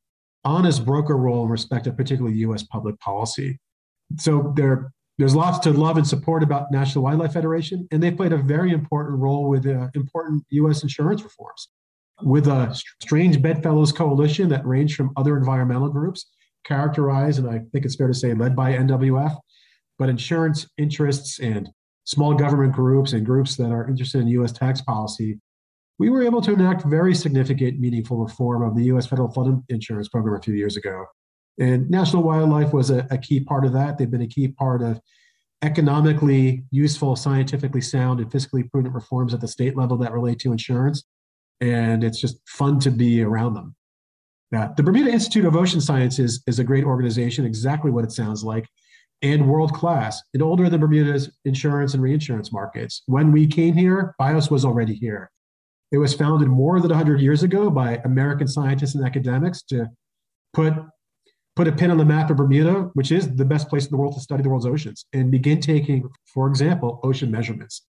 honest 0.45 0.85
broker 0.85 1.17
role 1.17 1.45
in 1.45 1.51
respect 1.51 1.87
of 1.87 1.97
particularly 1.97 2.39
US 2.39 2.63
public 2.63 2.99
policy. 3.01 3.59
So 4.19 4.53
they're 4.57 4.93
there's 5.21 5.35
lots 5.35 5.59
to 5.59 5.71
love 5.71 5.99
and 5.99 6.07
support 6.09 6.43
about 6.43 6.73
National 6.73 7.05
Wildlife 7.05 7.35
Federation, 7.35 7.87
and 7.91 8.03
they 8.03 8.11
played 8.11 8.33
a 8.33 8.39
very 8.39 8.73
important 8.73 9.19
role 9.19 9.51
with 9.51 9.67
uh, 9.67 9.89
important 9.95 10.43
U.S. 10.49 10.83
insurance 10.83 11.23
reforms. 11.23 11.69
With 12.23 12.47
a 12.47 12.75
strange 13.03 13.43
bedfellows 13.43 13.93
coalition 13.93 14.49
that 14.49 14.65
ranged 14.65 14.97
from 14.97 15.11
other 15.19 15.37
environmental 15.37 15.91
groups, 15.91 16.31
characterized, 16.65 17.39
and 17.39 17.51
I 17.51 17.61
think 17.71 17.85
it's 17.85 17.97
fair 17.97 18.09
to 18.09 18.15
say, 18.15 18.33
led 18.33 18.57
by 18.57 18.73
NWF, 18.73 19.37
but 19.99 20.09
insurance 20.09 20.67
interests 20.79 21.39
and 21.39 21.69
small 22.05 22.33
government 22.33 22.73
groups 22.73 23.13
and 23.13 23.25
groups 23.27 23.57
that 23.57 23.71
are 23.71 23.87
interested 23.91 24.23
in 24.23 24.29
U.S. 24.29 24.53
tax 24.53 24.81
policy, 24.81 25.39
we 25.99 26.09
were 26.09 26.23
able 26.23 26.41
to 26.41 26.55
enact 26.55 26.87
very 26.87 27.15
significant, 27.15 27.79
meaningful 27.79 28.17
reform 28.17 28.63
of 28.63 28.75
the 28.75 28.85
U.S. 28.85 29.07
federal 29.07 29.31
flood 29.31 29.63
insurance 29.69 30.09
program 30.09 30.37
a 30.37 30.43
few 30.43 30.55
years 30.55 30.79
ago. 30.79 31.05
And 31.59 31.91
National 31.91 32.23
Wildlife 32.23 32.73
was 32.73 32.91
a, 32.91 33.07
a 33.11 33.19
key 33.19 33.41
part 33.41 33.65
of 33.65 33.73
that. 33.73 33.99
They've 33.99 34.11
been 34.11 34.23
a 34.23 34.29
key 34.29 34.49
part 34.49 34.83
of 34.83 35.01
economically 35.63 36.65
useful, 36.71 37.17
scientifically 37.17 37.83
sound, 37.83 38.21
and 38.21 38.31
fiscally 38.31 38.71
prudent 38.71 38.95
reforms 38.95 39.35
at 39.35 39.41
the 39.41 39.49
state 39.49 39.77
level 39.77 39.97
that 39.99 40.13
relate 40.13 40.39
to 40.41 40.53
insurance. 40.53 41.05
And 41.61 42.03
it's 42.03 42.21
just 42.21 42.39
fun 42.49 42.79
to 42.81 42.91
be 42.91 43.23
around 43.23 43.55
them. 43.55 43.75
Yeah. 44.53 44.71
The 44.77 44.83
Bermuda 44.83 45.11
Institute 45.11 45.45
of 45.45 45.55
Ocean 45.55 45.81
Sciences 45.81 46.43
is 46.47 46.59
a 46.59 46.65
great 46.65 46.85
organization, 46.85 47.45
exactly 47.45 47.91
what 47.91 48.05
it 48.05 48.11
sounds 48.11 48.43
like, 48.43 48.67
and 49.23 49.49
world 49.49 49.73
class 49.75 50.23
and 50.33 50.43
older 50.43 50.69
than 50.69 50.81
Bermuda's 50.81 51.31
insurance 51.45 51.95
and 51.95 52.03
reinsurance 52.03 52.53
markets. 52.53 53.03
When 53.07 53.33
we 53.33 53.47
came 53.47 53.75
here, 53.75 54.15
BIOS 54.19 54.51
was 54.51 54.65
already 54.65 54.95
here. 54.95 55.31
It 55.93 55.99
was 55.99 56.15
founded 56.15 56.49
more 56.49 56.81
than 56.81 56.91
100 56.91 57.21
years 57.21 57.43
ago 57.43 57.69
by 57.69 58.01
American 58.05 58.49
scientists 58.49 58.95
and 58.95 59.05
academics 59.05 59.63
to 59.65 59.89
put 60.53 60.75
put 61.61 61.69
a 61.69 61.73
pin 61.73 61.91
on 61.91 61.99
the 61.99 62.05
map 62.07 62.31
of 62.31 62.39
Bermuda, 62.39 62.89
which 62.95 63.13
is 63.13 63.37
the 63.37 63.45
best 63.45 63.69
place 63.69 63.85
in 63.85 63.91
the 63.91 63.97
world 63.99 64.15
to 64.15 64.21
study 64.21 64.43
the 64.43 64.49
world's 64.49 64.65
oceans, 64.65 65.05
and 65.13 65.31
begin 65.31 65.61
taking, 65.61 66.09
for 66.25 66.49
example, 66.49 66.99
ocean 67.05 67.31
measurements. 67.31 67.83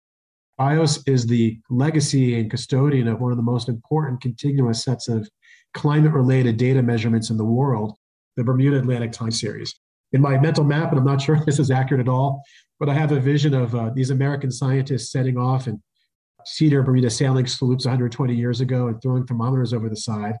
BIOS 0.58 1.02
is 1.06 1.26
the 1.26 1.58
legacy 1.70 2.38
and 2.38 2.50
custodian 2.50 3.08
of 3.08 3.22
one 3.22 3.32
of 3.32 3.38
the 3.38 3.42
most 3.42 3.70
important 3.70 4.20
continuous 4.20 4.84
sets 4.84 5.08
of 5.08 5.26
climate 5.72 6.12
related 6.12 6.58
data 6.58 6.82
measurements 6.82 7.30
in 7.30 7.38
the 7.38 7.46
world, 7.46 7.96
the 8.36 8.44
Bermuda 8.44 8.78
Atlantic 8.78 9.10
Time 9.10 9.30
Series. 9.30 9.74
In 10.12 10.20
my 10.20 10.38
mental 10.38 10.64
map, 10.64 10.90
and 10.90 10.98
I'm 10.98 11.06
not 11.06 11.22
sure 11.22 11.36
if 11.36 11.46
this 11.46 11.58
is 11.58 11.70
accurate 11.70 12.06
at 12.06 12.10
all, 12.10 12.42
but 12.78 12.90
I 12.90 12.92
have 12.92 13.12
a 13.12 13.20
vision 13.20 13.54
of 13.54 13.74
uh, 13.74 13.88
these 13.94 14.10
American 14.10 14.50
scientists 14.50 15.10
setting 15.10 15.38
off 15.38 15.66
and 15.66 15.80
Cedar 16.44 16.82
Bermuda 16.82 17.08
sailing 17.08 17.46
sloops 17.46 17.86
120 17.86 18.34
years 18.34 18.60
ago 18.60 18.88
and 18.88 19.00
throwing 19.00 19.24
thermometers 19.24 19.72
over 19.72 19.88
the 19.88 19.96
side 19.96 20.34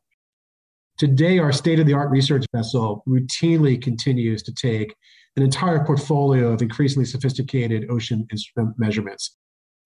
Today, 0.98 1.38
our 1.38 1.52
state 1.52 1.80
of 1.80 1.86
the 1.86 1.94
art 1.94 2.10
research 2.10 2.44
vessel 2.54 3.02
routinely 3.08 3.80
continues 3.80 4.42
to 4.44 4.54
take 4.54 4.94
an 5.36 5.42
entire 5.42 5.84
portfolio 5.84 6.52
of 6.52 6.62
increasingly 6.62 7.06
sophisticated 7.06 7.90
ocean 7.90 8.26
instrument 8.30 8.74
measurements. 8.78 9.36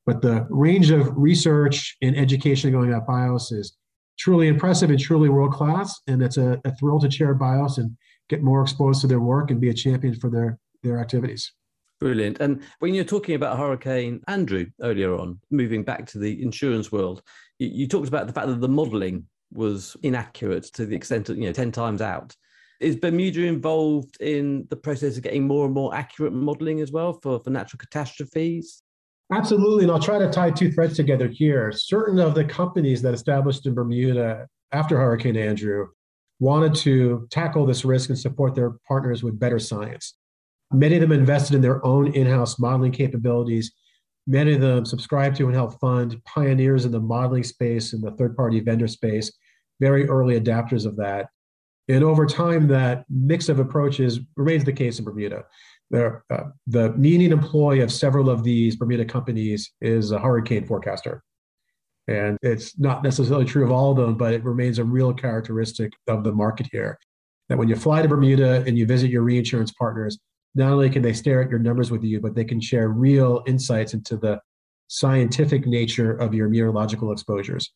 But 0.05 0.23
the 0.23 0.47
range 0.51 0.91
of 0.91 1.11
research 1.17 1.97
and 2.03 2.17
education 2.17 2.73
going 2.73 2.93
at 2.93 3.07
BIOS 3.07 3.53
is 3.53 3.77
truly 4.19 4.49
impressive 4.49 4.91
and 4.91 4.99
truly 4.99 5.29
world 5.29 5.53
class. 5.53 6.01
And 6.07 6.23
it's 6.23 6.37
a, 6.37 6.61
a 6.65 6.75
thrill 6.77 7.01
to 7.01 7.09
chair 7.09 7.35
BIOS 7.35 7.79
and 7.79 7.97
get 8.29 8.43
more 8.43 8.63
exposed 8.63 9.01
to 9.03 9.07
their 9.07 9.21
work 9.21 9.51
and 9.51 9.61
be 9.61 9.71
a 9.71 9.75
champion 9.75 10.15
for 10.15 10.31
their, 10.31 10.59
their 10.83 10.99
activities. 10.99 11.53
Brilliant. 12.01 12.41
And 12.41 12.63
when 12.81 12.95
you're 12.95 13.05
talking 13.05 13.37
about 13.37 13.59
Hurricane 13.59 14.21
Andrew 14.29 14.67
earlier 14.83 15.15
on, 15.15 15.41
moving 15.51 15.83
back 15.83 16.07
to 16.09 16.19
the 16.19 16.43
insurance 16.43 16.93
world, 16.93 17.23
you, 17.59 17.69
you 17.73 17.89
talked 17.89 18.09
about 18.09 18.27
the 18.27 18.33
fact 18.33 18.49
that 18.49 18.61
the 18.61 18.69
modeling 18.69 19.27
was 19.57 19.97
inaccurate 20.03 20.65
to 20.75 20.87
the 20.87 20.97
extent 20.97 21.29
of, 21.29 21.37
you 21.37 21.45
know, 21.45 21.53
10 21.53 21.73
times 21.73 22.01
out. 22.01 22.35
Is 22.81 22.97
Bermuda 22.97 23.45
involved 23.45 24.21
in 24.21 24.67
the 24.69 24.77
process 24.77 25.17
of 25.17 25.23
getting 25.23 25.47
more 25.47 25.65
and 25.65 25.75
more 25.75 25.95
accurate 25.95 26.35
modeling 26.35 26.81
as 26.81 26.93
well 26.93 27.15
for, 27.23 27.41
for 27.43 27.51
natural 27.51 27.79
catastrophes? 27.79 28.83
Absolutely. 29.33 29.85
And 29.85 29.93
I'll 29.93 29.99
try 29.99 30.19
to 30.19 30.31
tie 30.31 30.51
two 30.51 30.71
threads 30.71 30.95
together 30.95 31.27
here. 31.27 31.73
Certain 31.73 32.19
of 32.19 32.35
the 32.35 32.45
companies 32.45 33.03
that 33.03 33.15
established 33.15 33.67
in 33.67 33.75
Bermuda 33.75 34.47
after 34.73 34.99
Hurricane 34.99 35.37
Andrew 35.37 35.89
wanted 36.39 36.75
to 36.75 37.27
tackle 37.31 37.67
this 37.67 37.85
risk 37.85 38.11
and 38.11 38.19
support 38.19 38.55
their 38.55 38.73
partners 38.87 39.23
with 39.23 39.39
better 39.39 39.59
science. 39.59 40.15
Many 40.73 40.97
of 40.97 41.01
them 41.01 41.13
invested 41.13 41.55
in 41.55 41.63
their 41.63 41.85
own 41.85 42.13
in 42.13 42.27
house 42.27 42.59
modeling 42.59 42.93
capabilities. 42.93 43.73
Many 44.27 44.55
of 44.55 44.61
them 44.61 44.85
subscribed 44.85 45.37
to 45.37 45.47
and 45.47 45.55
helped 45.55 45.81
fund 45.81 46.21
pioneers 46.25 46.85
in 46.85 46.93
the 46.93 47.01
modeling 47.01 47.45
space 47.45 47.93
and 47.93 48.03
the 48.03 48.11
third 48.13 48.37
party 48.37 48.61
vendor 48.61 48.89
space, 48.89 49.33
very 49.81 50.09
early 50.09 50.39
adapters 50.41 50.87
of 50.87 50.97
that. 50.97 51.29
And 51.89 52.03
over 52.03 52.27
time, 52.27 52.67
that 52.69 53.05
mix 53.09 53.49
of 53.49 53.59
approaches 53.59 54.21
remains 54.37 54.65
the 54.65 54.73
case 54.73 54.99
in 54.99 55.05
Bermuda. 55.05 55.45
There, 55.91 56.25
uh, 56.31 56.45
the 56.67 56.93
leading 56.97 57.31
employee 57.31 57.81
of 57.81 57.93
several 57.93 58.29
of 58.29 58.43
these 58.43 58.75
Bermuda 58.75 59.05
companies 59.05 59.73
is 59.81 60.11
a 60.11 60.19
hurricane 60.19 60.67
forecaster. 60.67 61.23
And 62.09 62.39
it's 62.43 62.79
not 62.79 63.03
necessarily 63.03 63.45
true 63.45 63.65
of 63.65 63.71
all 63.71 63.93
of 63.93 63.97
them, 63.97 64.17
but 64.17 64.33
it 64.33 64.45
remains 64.45 64.79
a 64.79 64.85
real 64.85 65.13
characteristic 65.13 65.93
of 66.09 66.25
the 66.25 66.33
market 66.33 66.69
here. 66.73 66.99
That 67.49 67.59
when 67.59 67.69
you 67.69 67.77
fly 67.77 68.03
to 68.03 68.09
Bermuda 68.09 68.65
and 68.67 68.77
you 68.77 68.87
visit 68.87 69.11
your 69.11 69.23
reinsurance 69.23 69.73
partners, 69.73 70.19
not 70.57 70.73
only 70.73 70.91
can 70.91 71.03
they 71.03 71.13
stare 71.13 71.43
at 71.43 71.51
your 71.51 71.59
numbers 71.59 71.91
with 71.91 72.03
you, 72.03 72.21
but 72.21 72.35
they 72.35 72.45
can 72.45 72.61
share 72.61 72.89
real 72.89 73.43
insights 73.47 73.95
into 73.95 74.17
the 74.17 74.41
scientific 74.89 75.67
nature 75.67 76.17
of 76.17 76.35
your 76.35 76.49
meteorological 76.49 77.13
exposures. 77.13 77.73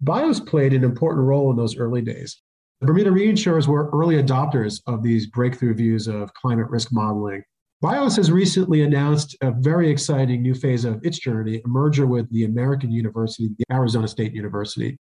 BIOS 0.00 0.40
played 0.40 0.72
an 0.72 0.84
important 0.84 1.26
role 1.26 1.50
in 1.50 1.56
those 1.56 1.76
early 1.76 2.02
days. 2.02 2.42
The 2.80 2.86
Bermuda 2.86 3.10
reinsurers 3.10 3.66
were 3.66 3.90
early 3.90 4.22
adopters 4.22 4.82
of 4.86 5.02
these 5.02 5.26
breakthrough 5.26 5.74
views 5.74 6.06
of 6.08 6.32
climate 6.34 6.68
risk 6.68 6.92
modeling. 6.92 7.42
BIOS 7.80 8.16
has 8.16 8.30
recently 8.30 8.82
announced 8.82 9.36
a 9.40 9.50
very 9.50 9.88
exciting 9.88 10.42
new 10.42 10.54
phase 10.54 10.84
of 10.84 11.04
its 11.04 11.18
journey, 11.18 11.62
a 11.64 11.68
merger 11.68 12.06
with 12.06 12.30
the 12.30 12.44
American 12.44 12.90
University, 12.90 13.50
the 13.58 13.64
Arizona 13.72 14.08
State 14.08 14.34
University, 14.34 14.98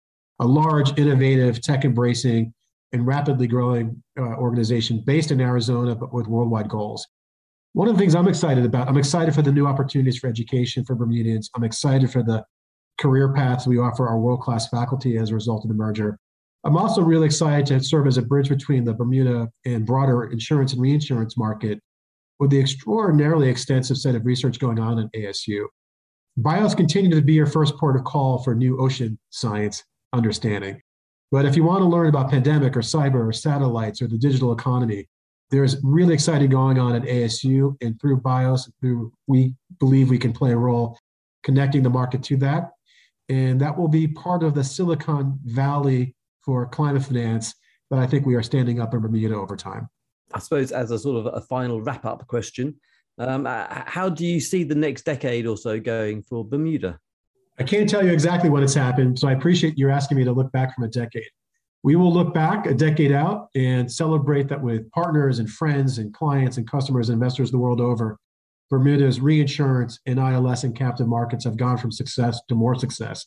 a 0.41 0.47
large, 0.47 0.99
innovative, 0.99 1.61
tech 1.61 1.85
embracing 1.85 2.53
and 2.93 3.07
rapidly 3.07 3.47
growing 3.47 4.03
uh, 4.19 4.23
organization 4.37 5.03
based 5.05 5.31
in 5.31 5.41
Arizona, 5.41 5.95
but 5.95 6.13
with 6.13 6.27
worldwide 6.27 6.69
goals. 6.69 7.07
One 7.75 7.89
of 7.89 7.95
the 7.95 7.99
things 8.01 8.15
I'm 8.15 8.29
excited 8.29 8.65
about, 8.65 8.89
I'm 8.89 8.97
excited 8.97 9.35
for 9.35 9.43
the 9.43 9.53
new 9.53 9.67
opportunities 9.67 10.19
for 10.19 10.27
education 10.27 10.85
for 10.85 10.95
Bermudians. 10.95 11.51
I'm 11.55 11.65
excited 11.65 12.11
for 12.11 12.23
the 12.23 12.43
career 12.99 13.33
paths 13.33 13.67
we 13.67 13.79
offer 13.79 14.09
our 14.09 14.19
world 14.19 14.41
class 14.41 14.69
faculty 14.69 15.17
as 15.17 15.31
a 15.31 15.35
result 15.35 15.65
of 15.65 15.69
the 15.69 15.75
merger. 15.75 16.19
I'm 16.65 16.77
also 16.77 17.03
really 17.03 17.27
excited 17.27 17.67
to 17.67 17.81
serve 17.81 18.07
as 18.07 18.19
a 18.19 18.23
bridge 18.23 18.49
between 18.49 18.85
the 18.85 18.93
Bermuda 18.93 19.49
and 19.65 19.87
broader 19.87 20.25
insurance 20.25 20.73
and 20.73 20.83
reinsurance 20.83 21.37
market 21.37 21.81
with 22.41 22.51
the 22.51 22.61
extraordinarily 22.61 23.49
extensive 23.49 23.97
set 23.97 24.15
of 24.15 24.27
research 24.27 24.59
going 24.59 24.79
on 24.79 24.99
at 24.99 25.13
ASU. 25.13 25.67
BIOS 26.37 26.75
continue 26.75 27.11
to 27.15 27.23
be 27.23 27.35
your 27.35 27.47
first 27.47 27.77
port 27.79 27.97
of 27.97 28.05
call 28.05 28.43
for 28.43 28.55
new 28.55 28.79
ocean 28.79 29.19
science 29.31 29.85
understanding. 30.13 30.81
But 31.31 31.45
if 31.45 31.57
you 31.57 31.65
want 31.65 31.83
to 31.83 31.89
learn 31.89 32.07
about 32.07 32.31
pandemic 32.31 32.77
or 32.77 32.81
cyber 32.81 33.29
or 33.29 33.33
satellites 33.33 34.01
or 34.01 34.09
the 34.09 34.19
digital 34.19 34.53
economy, 34.53 35.07
there's 35.51 35.83
really 35.83 36.15
exciting 36.15 36.51
going 36.51 36.79
on 36.79 36.95
at 36.95 37.03
ASU 37.03 37.77
and 37.81 38.01
through 38.01 38.19
BIOS, 38.19 38.71
through 38.81 39.13
we 39.27 39.55
believe 39.79 40.11
we 40.11 40.19
can 40.19 40.33
play 40.33 40.53
a 40.53 40.57
role 40.57 40.99
connecting 41.43 41.83
the 41.83 41.91
market 41.91 42.23
to 42.25 42.37
that. 42.39 42.71
And 43.29 43.61
that 43.61 43.77
will 43.77 43.89
be 43.89 44.09
part 44.09 44.43
of 44.43 44.55
the 44.55 44.65
Silicon 44.65 45.39
Valley 45.45 46.15
for 46.43 46.67
climate 46.67 47.05
finance 47.05 47.55
that 47.91 47.99
I 47.99 48.07
think 48.07 48.27
we 48.27 48.35
are 48.35 48.43
standing 48.43 48.81
up 48.81 48.95
in 48.95 49.01
Bermuda 49.01 49.35
over 49.35 49.57
time. 49.57 49.89
I 50.33 50.39
suppose 50.39 50.73
as 50.73 50.91
a 50.91 50.99
sort 50.99 51.27
of 51.27 51.35
a 51.35 51.41
final 51.41 51.81
wrap 51.81 52.05
up 52.05 52.27
question, 52.27 52.77
um, 53.19 53.47
how 53.47 54.09
do 54.09 54.25
you 54.25 54.41
see 54.41 54.63
the 54.63 54.75
next 54.75 55.03
decade 55.03 55.47
or 55.47 55.57
so 55.57 55.81
going 55.81 56.23
for 56.23 56.45
Bermuda? 56.45 56.99
I 57.59 57.65
can't 57.65 57.89
tell 57.89 58.05
you 58.05 58.13
exactly 58.13 58.51
when 58.51 58.63
it's 58.63 58.75
happened, 58.75 59.19
so 59.19 59.27
I 59.27 59.33
appreciate 59.33 59.77
you 59.77 59.91
asking 59.91 60.19
me 60.19 60.25
to 60.25 60.33
look 60.33 60.53
back 60.53 60.75
from 60.75 60.85
a 60.85 60.89
decade. 60.89 61.27
We 61.83 61.97
will 61.97 62.13
look 62.13 62.33
back 62.33 62.67
a 62.67 62.75
decade 62.75 63.13
out 63.13 63.49
and 63.55 63.91
celebrate 63.91 64.49
that 64.49 64.61
with 64.61 64.89
partners 64.91 65.39
and 65.39 65.51
friends 65.51 65.99
and 65.99 66.15
clients 66.15 66.57
and 66.57 66.71
customers 66.71 67.09
and 67.09 67.15
investors 67.15 67.51
the 67.51 67.59
world 67.59 67.81
over. 67.81 68.19
Bermuda's 68.71 69.21
reinsurance 69.21 69.99
and 70.07 70.19
ILS 70.19 70.65
and 70.65 70.77
captive 70.77 71.09
markets 71.09 71.45
have 71.45 71.57
gone 71.57 71.79
from 71.79 71.91
success 71.91 72.41
to 72.49 72.55
more 72.55 72.75
success, 72.75 73.27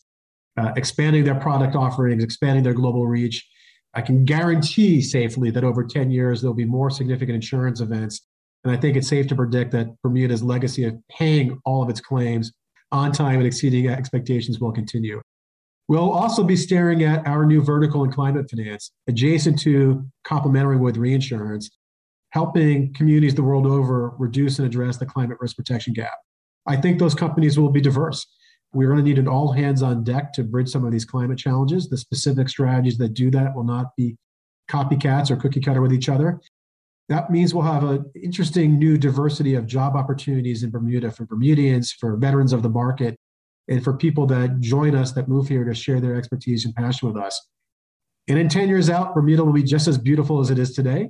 uh, 0.57 0.71
expanding 0.75 1.23
their 1.23 1.35
product 1.35 1.75
offerings, 1.75 2.23
expanding 2.23 2.63
their 2.63 2.73
global 2.73 3.07
reach. 3.07 3.47
I 3.93 4.01
can 4.01 4.23
guarantee 4.23 5.01
safely 5.01 5.51
that 5.51 5.63
over 5.63 5.83
10 5.83 6.11
years, 6.11 6.41
there'll 6.41 6.53
be 6.53 6.65
more 6.65 6.89
significant 6.89 7.35
insurance 7.35 7.81
events. 7.81 8.21
And 8.63 8.71
I 8.71 8.77
think 8.77 8.95
it's 8.95 9.07
safe 9.07 9.27
to 9.27 9.35
predict 9.35 9.71
that 9.71 9.99
Bermuda's 10.03 10.43
legacy 10.43 10.85
of 10.85 10.95
paying 11.09 11.59
all 11.65 11.81
of 11.81 11.89
its 11.89 11.99
claims 11.99 12.51
on 12.91 13.11
time 13.11 13.37
and 13.37 13.47
exceeding 13.47 13.87
expectations 13.87 14.59
will 14.59 14.71
continue. 14.71 15.21
We'll 15.87 16.11
also 16.11 16.43
be 16.43 16.55
staring 16.55 17.03
at 17.03 17.25
our 17.27 17.45
new 17.45 17.61
vertical 17.61 18.03
in 18.03 18.11
climate 18.11 18.49
finance, 18.49 18.91
adjacent 19.07 19.59
to 19.63 20.05
complementary 20.23 20.77
with 20.77 20.95
reinsurance, 20.95 21.69
helping 22.31 22.93
communities 22.93 23.35
the 23.35 23.43
world 23.43 23.65
over 23.65 24.13
reduce 24.17 24.57
and 24.59 24.65
address 24.65 24.97
the 24.97 25.05
climate 25.05 25.37
risk 25.39 25.55
protection 25.55 25.93
gap. 25.93 26.17
I 26.67 26.75
think 26.77 26.99
those 26.99 27.15
companies 27.15 27.59
will 27.59 27.69
be 27.69 27.81
diverse. 27.81 28.25
We're 28.73 28.87
going 28.87 28.99
to 28.99 29.03
need 29.03 29.19
an 29.19 29.27
all 29.27 29.51
hands 29.51 29.81
on 29.81 30.03
deck 30.03 30.31
to 30.33 30.43
bridge 30.43 30.69
some 30.69 30.85
of 30.85 30.91
these 30.91 31.03
climate 31.03 31.37
challenges. 31.37 31.89
The 31.89 31.97
specific 31.97 32.47
strategies 32.47 32.97
that 32.99 33.13
do 33.13 33.29
that 33.31 33.53
will 33.53 33.65
not 33.65 33.87
be 33.97 34.17
copycats 34.69 35.29
or 35.29 35.35
cookie 35.35 35.59
cutter 35.59 35.81
with 35.81 35.91
each 35.91 36.07
other. 36.07 36.39
That 37.09 37.29
means 37.29 37.53
we'll 37.53 37.63
have 37.63 37.83
an 37.83 38.05
interesting 38.15 38.79
new 38.79 38.97
diversity 38.97 39.55
of 39.55 39.67
job 39.67 39.97
opportunities 39.97 40.63
in 40.63 40.69
Bermuda 40.69 41.11
for 41.11 41.25
Bermudians, 41.25 41.91
for 41.91 42.15
veterans 42.15 42.53
of 42.53 42.63
the 42.63 42.69
market, 42.69 43.17
and 43.67 43.83
for 43.83 43.97
people 43.97 44.25
that 44.27 44.61
join 44.61 44.95
us 44.95 45.11
that 45.13 45.27
move 45.27 45.49
here 45.49 45.65
to 45.65 45.73
share 45.73 45.99
their 45.99 46.15
expertise 46.15 46.63
and 46.63 46.73
passion 46.73 47.11
with 47.11 47.21
us. 47.21 47.49
And 48.29 48.39
in 48.39 48.47
10 48.47 48.69
years 48.69 48.89
out, 48.89 49.13
Bermuda 49.13 49.43
will 49.43 49.51
be 49.51 49.63
just 49.63 49.89
as 49.89 49.97
beautiful 49.97 50.39
as 50.39 50.49
it 50.49 50.59
is 50.59 50.73
today 50.73 51.09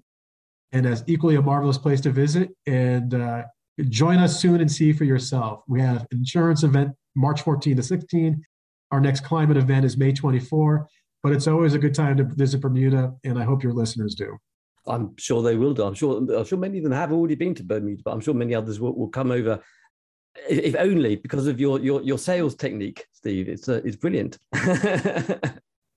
and 0.71 0.85
as 0.85 1.03
equally 1.07 1.35
a 1.35 1.41
marvelous 1.41 1.77
place 1.77 2.01
to 2.01 2.11
visit. 2.11 2.49
And 2.65 3.13
uh, 3.13 3.43
join 3.89 4.17
us 4.17 4.39
soon 4.39 4.61
and 4.61 4.71
see 4.71 4.93
for 4.93 5.03
yourself. 5.03 5.63
We 5.67 5.81
have 5.81 6.07
insurance 6.11 6.63
event 6.63 6.91
March 7.15 7.41
14 7.41 7.75
to 7.77 7.83
16. 7.83 8.43
Our 8.91 8.99
next 8.99 9.21
climate 9.21 9.57
event 9.57 9.85
is 9.85 9.97
May 9.97 10.13
24. 10.13 10.87
But 11.23 11.33
it's 11.33 11.47
always 11.47 11.73
a 11.73 11.79
good 11.79 11.93
time 11.93 12.17
to 12.17 12.23
visit 12.23 12.61
Bermuda, 12.61 13.13
and 13.23 13.37
I 13.37 13.43
hope 13.43 13.63
your 13.63 13.73
listeners 13.73 14.15
do. 14.15 14.37
I'm 14.87 15.15
sure 15.17 15.43
they 15.43 15.55
will 15.55 15.73
do. 15.73 15.83
I'm 15.83 15.93
sure. 15.93 16.17
I'm 16.17 16.45
sure 16.45 16.57
many 16.57 16.79
of 16.79 16.83
them 16.83 16.93
have 16.93 17.11
already 17.11 17.35
been 17.35 17.53
to 17.55 17.63
Bermuda, 17.63 18.01
but 18.03 18.11
I'm 18.11 18.21
sure 18.21 18.33
many 18.33 18.55
others 18.55 18.79
will, 18.79 18.97
will 18.97 19.09
come 19.09 19.31
over, 19.31 19.59
if 20.49 20.75
only 20.75 21.17
because 21.17 21.45
of 21.45 21.59
your 21.59 21.79
your, 21.79 22.01
your 22.01 22.17
sales 22.17 22.55
technique, 22.55 23.05
Steve. 23.11 23.47
It's 23.47 23.69
uh, 23.69 23.81
it's 23.85 23.95
brilliant. 23.95 24.39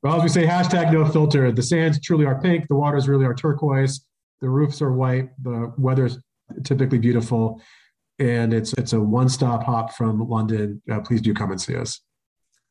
well, 0.02 0.16
as 0.16 0.22
we 0.22 0.28
say, 0.28 0.46
hashtag 0.46 0.92
no 0.92 1.06
filter. 1.06 1.50
The 1.50 1.62
sands 1.62 1.98
truly 2.00 2.26
are 2.26 2.38
pink. 2.42 2.68
The 2.68 2.74
waters 2.74 3.08
really 3.08 3.24
are 3.24 3.34
turquoise. 3.34 4.04
The 4.44 4.50
roofs 4.50 4.82
are 4.82 4.92
white. 4.92 5.30
The 5.42 5.72
weather's 5.78 6.18
typically 6.64 6.98
beautiful, 6.98 7.62
and 8.18 8.52
it's 8.52 8.74
it's 8.74 8.92
a 8.92 9.00
one 9.00 9.30
stop 9.30 9.64
hop 9.64 9.94
from 9.94 10.28
London. 10.28 10.82
Uh, 10.90 11.00
please 11.00 11.22
do 11.22 11.32
come 11.32 11.50
and 11.50 11.58
see 11.58 11.74
us. 11.74 12.02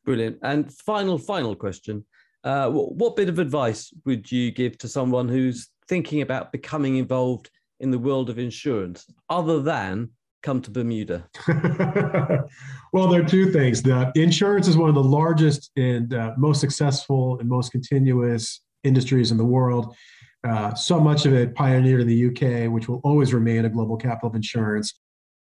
Brilliant. 0.04 0.38
And 0.42 0.72
final 0.72 1.18
final 1.18 1.56
question. 1.56 2.04
Uh, 2.44 2.70
what, 2.70 2.94
what 2.94 3.16
bit 3.16 3.28
of 3.28 3.40
advice 3.40 3.92
would 4.04 4.30
you 4.30 4.52
give 4.52 4.78
to 4.78 4.88
someone 4.88 5.28
who's 5.28 5.68
thinking 5.88 6.22
about 6.22 6.52
becoming 6.52 6.98
involved 6.98 7.50
in 7.80 7.90
the 7.90 7.98
world 7.98 8.30
of 8.30 8.38
insurance 8.38 9.04
other 9.28 9.60
than 9.60 10.10
come 10.44 10.62
to 10.62 10.70
Bermuda? 10.70 11.28
well, 12.92 13.08
there 13.08 13.20
are 13.20 13.28
two 13.28 13.50
things. 13.50 13.82
The 13.82 14.12
insurance 14.14 14.68
is 14.68 14.76
one 14.76 14.90
of 14.90 14.94
the 14.94 15.02
largest 15.02 15.72
and 15.76 16.14
uh, 16.14 16.34
most 16.36 16.60
successful 16.60 17.36
and 17.40 17.48
most 17.48 17.72
continuous 17.72 18.60
industries 18.84 19.32
in 19.32 19.38
the 19.38 19.44
world. 19.44 19.96
Uh, 20.46 20.74
so 20.74 21.00
much 21.00 21.24
of 21.24 21.32
it 21.32 21.54
pioneered 21.54 22.02
in 22.02 22.06
the 22.06 22.26
UK, 22.26 22.70
which 22.70 22.88
will 22.88 23.00
always 23.02 23.32
remain 23.32 23.64
a 23.64 23.68
global 23.70 23.96
capital 23.96 24.28
of 24.28 24.34
insurance. 24.34 24.92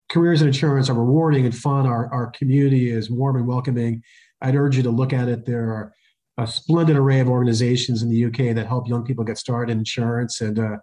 Careers 0.10 0.42
in 0.42 0.48
insurance 0.48 0.90
are 0.90 0.94
rewarding 0.94 1.46
and 1.46 1.56
fun. 1.56 1.86
Our, 1.86 2.12
our 2.14 2.28
community 2.32 2.90
is 2.90 3.10
warm 3.10 3.36
and 3.36 3.48
welcoming. 3.48 4.02
I'd 4.42 4.56
urge 4.56 4.78
you 4.78 4.84
to 4.84 4.90
look 4.90 5.12
at 5.12 5.28
it. 5.28 5.46
There 5.46 5.72
are 5.72 5.94
a 6.38 6.48
splendid 6.48 6.96
array 6.96 7.20
of 7.20 7.30
organizations 7.30 8.02
in 8.02 8.10
the 8.10 8.26
UK 8.26 8.56
that 8.56 8.68
help 8.68 8.88
young 8.88 9.04
people 9.04 9.24
get 9.24 9.38
started 9.38 9.72
in 9.72 9.80
insurance. 9.80 10.42
And 10.42 10.58
uh, 10.58 10.78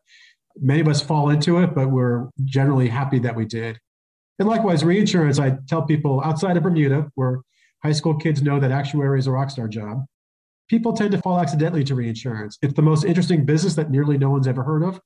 many 0.60 0.80
of 0.80 0.88
us 0.88 1.00
fall 1.00 1.30
into 1.30 1.58
it, 1.58 1.74
but 1.74 1.90
we're 1.90 2.28
generally 2.44 2.88
happy 2.88 3.18
that 3.20 3.34
we 3.34 3.46
did. 3.46 3.78
And 4.38 4.48
likewise, 4.48 4.84
reinsurance, 4.84 5.38
I 5.38 5.58
tell 5.68 5.82
people 5.82 6.22
outside 6.24 6.56
of 6.56 6.62
Bermuda, 6.62 7.10
where 7.14 7.40
high 7.82 7.92
school 7.92 8.14
kids 8.14 8.42
know 8.42 8.58
that 8.60 8.70
actuary 8.70 9.18
is 9.18 9.26
a 9.26 9.30
rock 9.30 9.50
star 9.50 9.68
job, 9.68 10.04
people 10.70 10.92
tend 10.92 11.10
to 11.10 11.18
fall 11.18 11.40
accidentally 11.40 11.82
to 11.82 11.96
reinsurance. 11.96 12.56
It's 12.62 12.74
the 12.74 12.82
most 12.82 13.04
interesting 13.04 13.44
business 13.44 13.74
that 13.74 13.90
nearly 13.90 14.16
no 14.16 14.30
one's 14.30 14.46
ever 14.46 14.62
heard 14.62 14.84
of, 14.84 15.00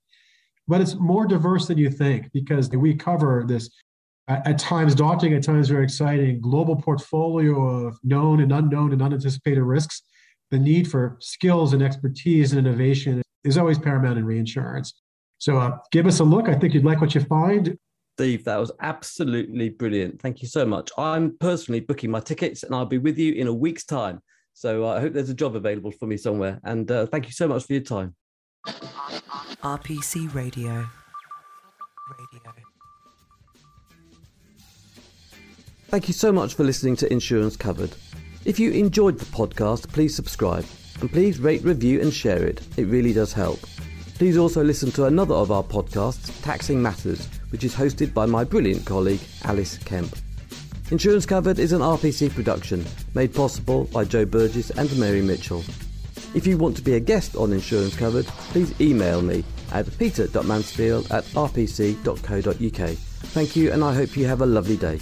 but 0.68 0.82
it's 0.82 0.94
more 0.94 1.26
diverse 1.26 1.66
than 1.66 1.78
you 1.78 1.90
think 1.90 2.30
because 2.32 2.68
we 2.68 2.94
cover 2.94 3.44
this 3.48 3.70
at 4.28 4.58
times 4.58 4.94
daunting, 4.94 5.34
at 5.34 5.42
times 5.42 5.68
very 5.68 5.84
exciting 5.84 6.40
global 6.40 6.76
portfolio 6.76 7.86
of 7.86 7.98
known 8.04 8.40
and 8.40 8.52
unknown 8.52 8.92
and 8.92 9.02
unanticipated 9.02 9.62
risks 9.62 10.02
the 10.50 10.58
need 10.58 10.88
for 10.88 11.16
skills 11.20 11.72
and 11.72 11.82
expertise 11.82 12.52
and 12.52 12.66
innovation 12.66 13.22
is 13.42 13.58
always 13.58 13.78
paramount 13.78 14.18
in 14.18 14.24
reinsurance. 14.24 14.94
So 15.38 15.58
uh, 15.58 15.78
give 15.90 16.06
us 16.06 16.20
a 16.20 16.24
look. 16.24 16.48
I 16.48 16.54
think 16.54 16.74
you'd 16.74 16.84
like 16.84 17.00
what 17.00 17.14
you 17.14 17.22
find. 17.22 17.76
Steve, 18.16 18.44
that 18.44 18.58
was 18.58 18.70
absolutely 18.80 19.70
brilliant. 19.70 20.20
Thank 20.20 20.42
you 20.42 20.48
so 20.48 20.64
much. 20.64 20.90
I'm 20.96 21.36
personally 21.40 21.80
booking 21.80 22.10
my 22.10 22.20
tickets 22.20 22.62
and 22.62 22.74
I'll 22.74 22.86
be 22.86 22.98
with 22.98 23.18
you 23.18 23.32
in 23.32 23.48
a 23.48 23.52
week's 23.52 23.84
time. 23.84 24.20
So 24.54 24.84
uh, 24.84 24.94
I 24.94 25.00
hope 25.00 25.12
there's 25.12 25.30
a 25.30 25.34
job 25.34 25.56
available 25.56 25.90
for 25.90 26.06
me 26.06 26.16
somewhere. 26.16 26.60
And 26.64 26.90
uh, 26.90 27.06
thank 27.06 27.26
you 27.26 27.32
so 27.32 27.46
much 27.46 27.64
for 27.64 27.74
your 27.74 27.82
time. 27.82 28.14
RPC 28.66 30.32
Radio. 30.34 30.86
Radio. 32.18 32.52
Thank 35.88 36.08
you 36.08 36.14
so 36.14 36.32
much 36.32 36.54
for 36.54 36.64
listening 36.64 36.96
to 36.96 37.12
Insurance 37.12 37.56
Covered. 37.56 37.94
If 38.44 38.58
you 38.58 38.72
enjoyed 38.72 39.18
the 39.18 39.26
podcast, 39.26 39.88
please 39.88 40.14
subscribe 40.14 40.66
and 41.00 41.10
please 41.10 41.38
rate, 41.38 41.62
review, 41.62 42.00
and 42.00 42.12
share 42.12 42.44
it. 42.44 42.60
It 42.76 42.86
really 42.86 43.12
does 43.12 43.32
help. 43.32 43.60
Please 44.14 44.36
also 44.36 44.62
listen 44.62 44.90
to 44.92 45.06
another 45.06 45.34
of 45.34 45.50
our 45.50 45.62
podcasts, 45.62 46.42
Taxing 46.42 46.80
Matters, 46.80 47.26
which 47.50 47.64
is 47.64 47.74
hosted 47.74 48.14
by 48.14 48.26
my 48.26 48.44
brilliant 48.44 48.84
colleague, 48.86 49.20
Alice 49.44 49.78
Kemp. 49.78 50.16
Insurance 50.94 51.26
Covered 51.26 51.58
is 51.58 51.72
an 51.72 51.80
RPC 51.80 52.32
production 52.32 52.86
made 53.14 53.34
possible 53.34 53.86
by 53.92 54.04
Joe 54.04 54.24
Burgess 54.24 54.70
and 54.70 54.96
Mary 54.96 55.22
Mitchell. 55.22 55.64
If 56.36 56.46
you 56.46 56.56
want 56.56 56.76
to 56.76 56.82
be 56.82 56.94
a 56.94 57.00
guest 57.00 57.34
on 57.34 57.52
Insurance 57.52 57.96
Covered, 57.96 58.26
please 58.26 58.80
email 58.80 59.20
me 59.20 59.42
at 59.72 59.86
peter.mansfield 59.98 61.10
at 61.10 61.24
rpc.co.uk. 61.24 62.90
Thank 63.34 63.56
you, 63.56 63.72
and 63.72 63.82
I 63.82 63.92
hope 63.92 64.16
you 64.16 64.26
have 64.26 64.40
a 64.42 64.46
lovely 64.46 64.76
day. 64.76 65.00